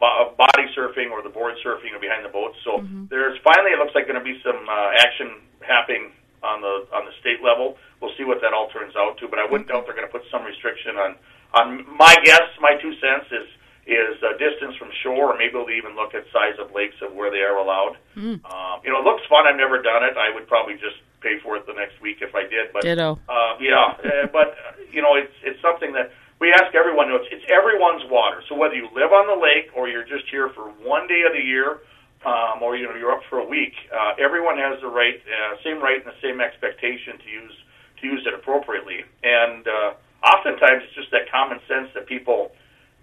bo- 0.00 0.34
body 0.36 0.68
surfing 0.76 1.10
or 1.10 1.22
the 1.22 1.32
board 1.32 1.54
surfing 1.64 1.94
or 1.94 2.00
behind 2.00 2.24
the 2.24 2.28
boats. 2.28 2.56
So 2.64 2.78
mm-hmm. 2.78 3.06
there's 3.08 3.38
finally 3.42 3.72
it 3.72 3.78
looks 3.78 3.94
like 3.94 4.06
going 4.06 4.18
to 4.20 4.24
be 4.24 4.36
some 4.44 4.68
uh, 4.68 4.90
action 4.98 5.40
happening 5.60 6.12
on 6.46 6.62
the 6.62 6.86
on 6.94 7.04
the 7.04 7.14
state 7.20 7.42
level. 7.42 7.76
We'll 8.00 8.14
see 8.16 8.24
what 8.24 8.40
that 8.40 8.54
all 8.54 8.70
turns 8.70 8.94
out 8.94 9.18
to, 9.18 9.28
but 9.28 9.38
I 9.38 9.44
wouldn't 9.44 9.68
doubt 9.68 9.84
they're 9.84 9.98
going 9.98 10.06
to 10.06 10.12
put 10.14 10.22
some 10.30 10.46
restriction 10.46 10.96
on 10.96 11.18
on 11.52 11.66
my 11.90 12.14
guess. 12.22 12.46
My 12.62 12.78
two 12.78 12.94
cents 13.02 13.26
is 13.34 13.48
is 13.86 14.18
uh, 14.22 14.34
distance 14.38 14.74
from 14.76 14.90
shore, 15.02 15.34
or 15.34 15.38
maybe 15.38 15.54
they'll 15.54 15.70
even 15.70 15.94
look 15.94 16.14
at 16.14 16.26
size 16.34 16.58
of 16.58 16.74
lakes 16.74 16.98
of 17.02 17.14
where 17.14 17.30
they 17.30 17.42
are 17.46 17.58
allowed. 17.58 17.94
Mm. 18.18 18.42
Um, 18.42 18.82
you 18.82 18.90
know, 18.90 18.98
it 18.98 19.06
looks 19.06 19.22
fun. 19.30 19.46
I've 19.46 19.56
never 19.56 19.80
done 19.80 20.02
it. 20.02 20.18
I 20.18 20.34
would 20.34 20.46
probably 20.50 20.74
just 20.74 20.98
pay 21.22 21.38
for 21.38 21.56
it 21.56 21.66
the 21.66 21.74
next 21.74 22.00
week 22.02 22.18
if 22.20 22.34
I 22.34 22.42
did. 22.42 22.74
But 22.74 22.82
Ditto. 22.82 23.18
Uh, 23.28 23.54
yeah, 23.60 23.94
uh, 24.02 24.26
but 24.32 24.54
you 24.90 25.02
know, 25.02 25.14
it's 25.14 25.34
it's 25.42 25.60
something 25.62 25.92
that 25.94 26.10
we 26.40 26.52
ask 26.52 26.74
everyone. 26.74 27.06
You 27.06 27.18
know, 27.18 27.22
it's, 27.22 27.30
it's 27.30 27.46
everyone's 27.50 28.02
water. 28.10 28.42
So 28.48 28.54
whether 28.54 28.74
you 28.74 28.90
live 28.94 29.14
on 29.14 29.26
the 29.30 29.38
lake 29.38 29.70
or 29.74 29.88
you're 29.88 30.06
just 30.06 30.26
here 30.30 30.50
for 30.50 30.70
one 30.82 31.06
day 31.06 31.22
of 31.26 31.32
the 31.32 31.42
year, 31.42 31.80
um, 32.24 32.62
or 32.62 32.76
you 32.76 32.88
know 32.88 32.94
you're 32.96 33.12
up 33.12 33.22
for 33.28 33.38
a 33.38 33.46
week, 33.46 33.74
uh, 33.92 34.16
everyone 34.18 34.56
has 34.56 34.80
the 34.80 34.88
right, 34.88 35.20
uh, 35.26 35.56
same 35.62 35.82
right 35.82 36.00
and 36.00 36.08
the 36.08 36.20
same 36.22 36.40
expectation 36.40 37.18
to 37.18 37.28
use 37.28 37.56
to 38.00 38.06
use 38.06 38.22
it 38.26 38.34
appropriately. 38.34 39.04
And 39.22 39.66
uh, 39.66 39.90
oftentimes 40.24 40.84
it's 40.84 40.96
just 40.96 41.10
that 41.12 41.30
common 41.30 41.60
sense 41.68 41.88
that 41.94 42.06
people 42.06 42.52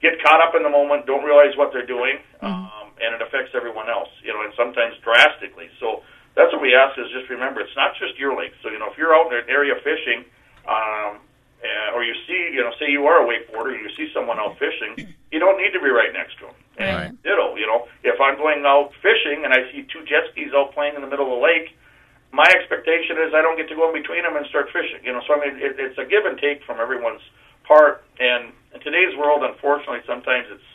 get 0.02 0.22
caught 0.22 0.42
up 0.42 0.54
in 0.56 0.64
the 0.64 0.70
moment, 0.70 1.06
don't 1.06 1.24
realize 1.24 1.56
what 1.56 1.72
they're 1.72 1.88
doing, 1.88 2.20
mm-hmm. 2.42 2.46
um, 2.46 2.88
and 3.00 3.16
it 3.16 3.22
affects 3.22 3.56
everyone 3.56 3.90
else. 3.90 4.10
You 4.24 4.34
know, 4.34 4.42
and 4.42 4.54
sometimes 4.58 4.98
drastically. 5.04 5.70
So 5.80 6.02
that's 6.36 6.52
what 6.52 6.62
we 6.62 6.74
ask 6.74 6.98
is 6.98 7.08
just 7.14 7.30
remember 7.30 7.62
it's 7.62 7.78
not 7.78 7.94
just 8.00 8.18
your 8.18 8.36
lake. 8.36 8.54
So 8.64 8.70
you 8.70 8.80
know 8.80 8.90
if 8.90 8.98
you're 8.98 9.14
out 9.14 9.32
in 9.32 9.40
an 9.40 9.50
area 9.50 9.76
fishing. 9.84 10.26
Um, 10.64 11.20
uh, 11.64 11.96
or 11.96 12.04
you 12.04 12.14
see, 12.28 12.52
you 12.52 12.60
know, 12.60 12.72
say 12.78 12.92
you 12.92 13.08
are 13.08 13.24
a 13.24 13.26
wakeboarder, 13.26 13.72
and 13.72 13.80
you 13.88 13.92
see 13.96 14.12
someone 14.14 14.38
out 14.38 14.60
fishing, 14.60 15.16
you 15.32 15.40
don't 15.40 15.56
need 15.56 15.72
to 15.72 15.80
be 15.80 15.88
right 15.88 16.12
next 16.12 16.36
to 16.40 16.46
them. 16.48 16.56
And 16.78 17.14
right. 17.14 17.24
ditto, 17.24 17.56
you 17.56 17.68
know, 17.68 17.86
if 18.04 18.20
I'm 18.20 18.38
going 18.38 18.66
out 18.66 18.92
fishing 19.02 19.46
and 19.46 19.54
I 19.54 19.70
see 19.72 19.86
two 19.94 20.02
jet 20.06 20.26
skis 20.32 20.54
out 20.54 20.74
playing 20.74 20.96
in 20.96 21.02
the 21.02 21.08
middle 21.08 21.30
of 21.30 21.38
the 21.38 21.44
lake, 21.44 21.78
my 22.34 22.50
expectation 22.50 23.22
is 23.22 23.34
I 23.34 23.46
don't 23.46 23.58
get 23.58 23.70
to 23.70 23.78
go 23.78 23.94
in 23.94 23.94
between 23.94 24.26
them 24.26 24.36
and 24.36 24.46
start 24.50 24.74
fishing. 24.74 25.06
You 25.06 25.14
know, 25.14 25.22
so 25.28 25.38
I 25.38 25.40
mean, 25.46 25.62
it, 25.62 25.78
it's 25.78 25.98
a 26.02 26.06
give 26.06 26.26
and 26.26 26.38
take 26.42 26.66
from 26.66 26.82
everyone's 26.82 27.22
part. 27.62 28.04
And 28.18 28.52
in 28.74 28.82
today's 28.82 29.14
world, 29.16 29.46
unfortunately, 29.46 30.02
sometimes 30.10 30.50
it's 30.50 30.70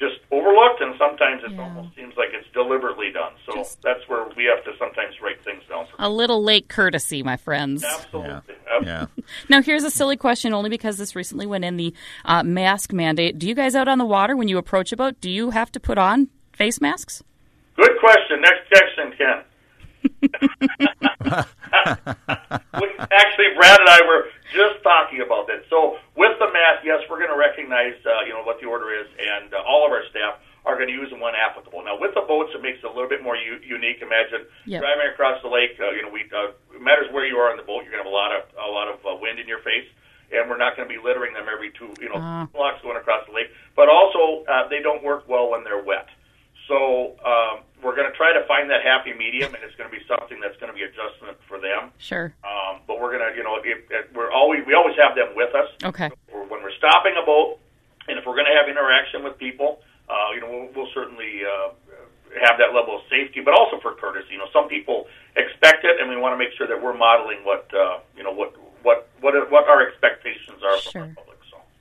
just 0.00 0.16
overlooked, 0.32 0.80
and 0.80 0.94
sometimes 0.98 1.42
it 1.44 1.52
yeah. 1.52 1.62
almost 1.62 1.94
seems 1.94 2.16
like 2.16 2.28
it's 2.32 2.48
deliberately 2.52 3.12
done. 3.12 3.32
So 3.46 3.52
just 3.54 3.82
that's 3.82 4.00
where 4.08 4.24
we 4.34 4.44
have 4.46 4.64
to 4.64 4.72
sometimes 4.78 5.14
write 5.22 5.44
things 5.44 5.62
down. 5.68 5.86
a 5.98 6.08
little 6.08 6.42
late 6.42 6.68
courtesy, 6.68 7.22
my 7.22 7.36
friends. 7.36 7.84
Absolutely. 7.84 8.54
Yeah. 8.66 8.80
yeah. 8.82 9.06
now, 9.50 9.60
here's 9.60 9.84
a 9.84 9.90
silly 9.90 10.16
question, 10.16 10.54
only 10.54 10.70
because 10.70 10.96
this 10.96 11.14
recently 11.14 11.46
went 11.46 11.64
in 11.64 11.76
the 11.76 11.94
uh, 12.24 12.42
mask 12.42 12.92
mandate. 12.92 13.38
Do 13.38 13.46
you 13.46 13.54
guys 13.54 13.76
out 13.76 13.88
on 13.88 13.98
the 13.98 14.06
water 14.06 14.34
when 14.36 14.48
you 14.48 14.56
approach 14.56 14.90
a 14.90 14.96
boat? 14.96 15.20
Do 15.20 15.30
you 15.30 15.50
have 15.50 15.70
to 15.72 15.80
put 15.80 15.98
on 15.98 16.28
face 16.52 16.80
masks? 16.80 17.22
Good 17.76 17.92
question. 18.00 18.40
Next 18.40 18.68
question, 18.68 19.12
Ken. 19.18 19.44
Actually, 23.10 23.56
Brad 23.56 23.80
and 23.80 23.88
I 23.88 24.00
were 24.06 24.28
just 24.52 24.82
talking 24.82 25.20
about 25.20 25.46
that. 25.48 25.64
So, 25.70 25.96
with 26.16 26.38
the 26.38 26.46
mask, 26.52 26.84
yes, 26.84 27.00
we're 27.08 27.18
going 27.18 27.32
to 27.32 27.38
recognize, 27.38 27.94
uh, 28.04 28.24
you 28.26 28.32
know, 28.32 28.42
what 28.42 28.60
the 28.60 28.66
order 28.66 28.92
is, 28.92 29.06
and 29.18 29.54
uh, 29.54 29.62
all 29.66 29.86
of 29.86 29.92
our 29.92 30.04
staff 30.10 30.38
are 30.66 30.76
going 30.76 30.88
to 30.88 30.94
use 30.94 31.08
them 31.08 31.20
when 31.20 31.32
applicable. 31.34 31.82
Now, 31.84 31.96
with 31.96 32.12
the 32.14 32.20
boats, 32.20 32.52
it 32.54 32.60
makes 32.60 32.78
it 32.84 32.88
a 32.88 32.92
little 32.92 33.08
bit 33.08 33.22
more 33.22 33.36
u- 33.36 33.64
unique. 33.64 34.02
Imagine 34.04 34.44
yep. 34.66 34.82
driving 34.82 35.08
across 35.08 35.40
the 35.42 35.48
lake. 35.48 35.80
Uh, 35.80 35.90
you 35.96 36.02
know, 36.02 36.12
we 36.12 36.28
uh, 36.28 36.52
it 36.76 36.82
matters 36.82 37.08
where 37.12 37.24
you 37.24 37.36
are 37.40 37.50
on 37.50 37.56
the 37.56 37.64
boat. 37.64 37.82
You're 37.84 37.96
going 37.96 38.04
to 38.04 38.10
have 38.10 38.12
a 38.12 38.16
lot 38.16 38.32
of 38.36 38.42
a 38.60 38.70
lot 38.70 38.88
of 38.92 39.00
uh, 39.06 39.16
wind 39.16 39.40
in 39.40 39.48
your 39.48 39.64
face, 39.64 39.88
and 40.32 40.50
we're 40.50 40.60
not 40.60 40.76
going 40.76 40.86
to 40.88 40.92
be 40.92 41.00
littering 41.00 41.32
them 41.32 41.48
every 41.48 41.72
two, 41.72 41.94
you 42.00 42.12
know, 42.12 42.20
uh. 42.20 42.44
blocks 42.52 42.82
going 42.82 43.00
across 43.00 43.24
the 43.26 43.32
lake. 43.32 43.48
But 43.74 43.88
also, 43.88 44.44
uh, 44.44 44.68
they 44.68 44.84
don't 44.84 45.02
work 45.02 45.24
well 45.28 45.50
when 45.50 45.64
they're 45.64 45.82
wet. 45.82 46.08
So 46.68 47.16
um, 47.24 47.64
going 48.00 48.10
to 48.10 48.16
try 48.16 48.32
to 48.32 48.40
find 48.48 48.72
that 48.72 48.80
happy 48.80 49.12
medium, 49.12 49.52
and 49.52 49.60
it's 49.60 49.76
going 49.76 49.90
to 49.90 49.92
be 49.92 50.00
something 50.08 50.40
that's 50.40 50.56
going 50.56 50.72
to 50.72 50.76
be 50.76 50.88
adjustment 50.88 51.36
for 51.44 51.60
them. 51.60 51.92
Sure. 52.00 52.32
Um, 52.40 52.80
but 52.88 52.96
we're 52.96 53.12
going 53.12 53.28
to, 53.28 53.36
you 53.36 53.44
know, 53.44 53.60
it, 53.60 53.84
it, 53.92 54.08
we're 54.16 54.32
always 54.32 54.64
we 54.64 54.72
always 54.72 54.96
have 54.96 55.12
them 55.12 55.36
with 55.36 55.52
us. 55.54 55.68
Okay. 55.84 56.08
When 56.32 56.64
we're 56.64 56.76
stopping 56.80 57.12
a 57.20 57.24
boat, 57.24 57.60
and 58.08 58.16
if 58.16 58.24
we're 58.24 58.38
going 58.40 58.48
to 58.48 58.56
have 58.56 58.72
interaction 58.72 59.20
with 59.22 59.36
people, 59.36 59.84
uh, 60.08 60.32
you 60.32 60.40
know, 60.40 60.48
we'll, 60.48 60.68
we'll 60.72 60.92
certainly 60.96 61.44
uh, 61.44 61.76
have 62.40 62.56
that 62.56 62.72
level 62.72 62.96
of 62.96 63.02
safety, 63.12 63.44
but 63.44 63.52
also 63.52 63.78
for 63.84 63.92
courtesy. 63.94 64.32
You 64.32 64.40
know, 64.40 64.50
some 64.52 64.66
people 64.68 65.06
expect 65.36 65.84
it, 65.84 66.00
and 66.00 66.08
we 66.08 66.16
want 66.16 66.32
to 66.32 66.40
make 66.40 66.56
sure 66.56 66.66
that 66.66 66.80
we're 66.80 66.96
modeling 66.96 67.44
what 67.44 67.68
uh, 67.76 68.00
you 68.16 68.24
know 68.24 68.32
what 68.32 68.56
what 68.80 69.12
what 69.20 69.36
what 69.52 69.68
our 69.68 69.84
expectations 69.84 70.64
are 70.64 70.78
sure. 70.80 71.12
from. 71.12 71.29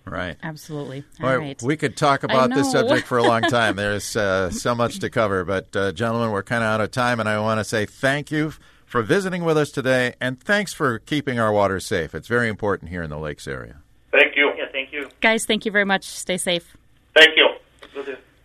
Right. 0.09 0.37
Absolutely. 0.41 1.03
All 1.21 1.37
right. 1.37 1.61
We 1.61 1.77
could 1.77 1.95
talk 1.95 2.23
about 2.23 2.53
this 2.53 2.71
subject 2.71 3.07
for 3.07 3.17
a 3.17 3.23
long 3.23 3.41
time. 3.49 3.75
There's 3.75 4.15
uh, 4.15 4.49
so 4.49 4.75
much 4.75 4.99
to 4.99 5.09
cover. 5.09 5.45
But, 5.45 5.75
uh, 5.75 5.91
gentlemen, 5.91 6.31
we're 6.31 6.43
kind 6.43 6.63
of 6.63 6.67
out 6.67 6.81
of 6.81 6.91
time. 6.91 7.19
And 7.19 7.29
I 7.29 7.39
want 7.39 7.59
to 7.59 7.63
say 7.63 7.85
thank 7.85 8.31
you 8.31 8.53
for 8.85 9.01
visiting 9.01 9.43
with 9.43 9.57
us 9.57 9.71
today. 9.71 10.15
And 10.19 10.39
thanks 10.39 10.73
for 10.73 10.99
keeping 10.99 11.39
our 11.39 11.51
water 11.51 11.79
safe. 11.79 12.15
It's 12.15 12.27
very 12.27 12.49
important 12.49 12.89
here 12.89 13.03
in 13.03 13.09
the 13.09 13.19
lakes 13.19 13.47
area. 13.47 13.77
Thank 14.11 14.35
you. 14.35 14.51
Yeah, 14.57 14.65
thank 14.71 14.91
you. 14.91 15.09
Guys, 15.21 15.45
thank 15.45 15.65
you 15.65 15.71
very 15.71 15.85
much. 15.85 16.05
Stay 16.05 16.37
safe. 16.37 16.75
Thank 17.15 17.29
you. 17.35 17.49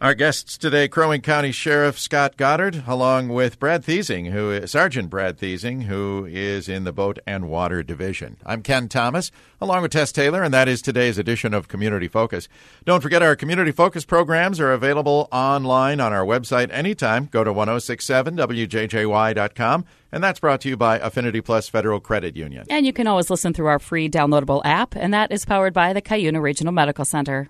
Our 0.04 0.12
guests 0.12 0.58
today, 0.58 0.86
Crow 0.86 1.08
Wing 1.08 1.22
County 1.22 1.50
Sheriff 1.50 1.98
Scott 1.98 2.36
Goddard, 2.36 2.84
along 2.86 3.30
with 3.30 3.58
Brad 3.58 3.82
Thiesing, 3.82 4.32
who 4.32 4.50
is 4.50 4.72
Sergeant 4.72 5.08
Brad 5.08 5.38
Thiesing, 5.38 5.84
who 5.84 6.28
is 6.30 6.68
in 6.68 6.84
the 6.84 6.92
Boat 6.92 7.18
and 7.26 7.48
Water 7.48 7.82
Division. 7.82 8.36
I'm 8.44 8.62
Ken 8.62 8.86
Thomas, 8.86 9.30
along 9.62 9.80
with 9.80 9.92
Tess 9.92 10.12
Taylor, 10.12 10.42
and 10.42 10.52
that 10.52 10.68
is 10.68 10.82
today's 10.82 11.16
edition 11.16 11.54
of 11.54 11.68
Community 11.68 12.06
Focus. 12.06 12.48
Don't 12.84 13.00
forget 13.00 13.22
our 13.22 13.34
Community 13.34 13.72
Focus 13.72 14.04
programs 14.04 14.60
are 14.60 14.74
available 14.74 15.26
online 15.32 16.00
on 16.00 16.12
our 16.12 16.26
website 16.26 16.70
anytime. 16.70 17.24
Go 17.24 17.42
to 17.42 17.54
1067wjjy.com, 17.54 19.84
and 20.12 20.22
that's 20.22 20.38
brought 20.38 20.60
to 20.60 20.68
you 20.68 20.76
by 20.76 20.98
Affinity 20.98 21.40
Plus 21.40 21.70
Federal 21.70 21.98
Credit 21.98 22.36
Union. 22.36 22.66
And 22.68 22.84
you 22.84 22.92
can 22.92 23.06
always 23.06 23.30
listen 23.30 23.54
through 23.54 23.68
our 23.68 23.78
free 23.78 24.10
downloadable 24.10 24.60
app, 24.66 24.96
and 24.96 25.14
that 25.14 25.32
is 25.32 25.46
powered 25.46 25.72
by 25.72 25.94
the 25.94 26.02
Cuyuna 26.02 26.42
Regional 26.42 26.74
Medical 26.74 27.06
Center. 27.06 27.48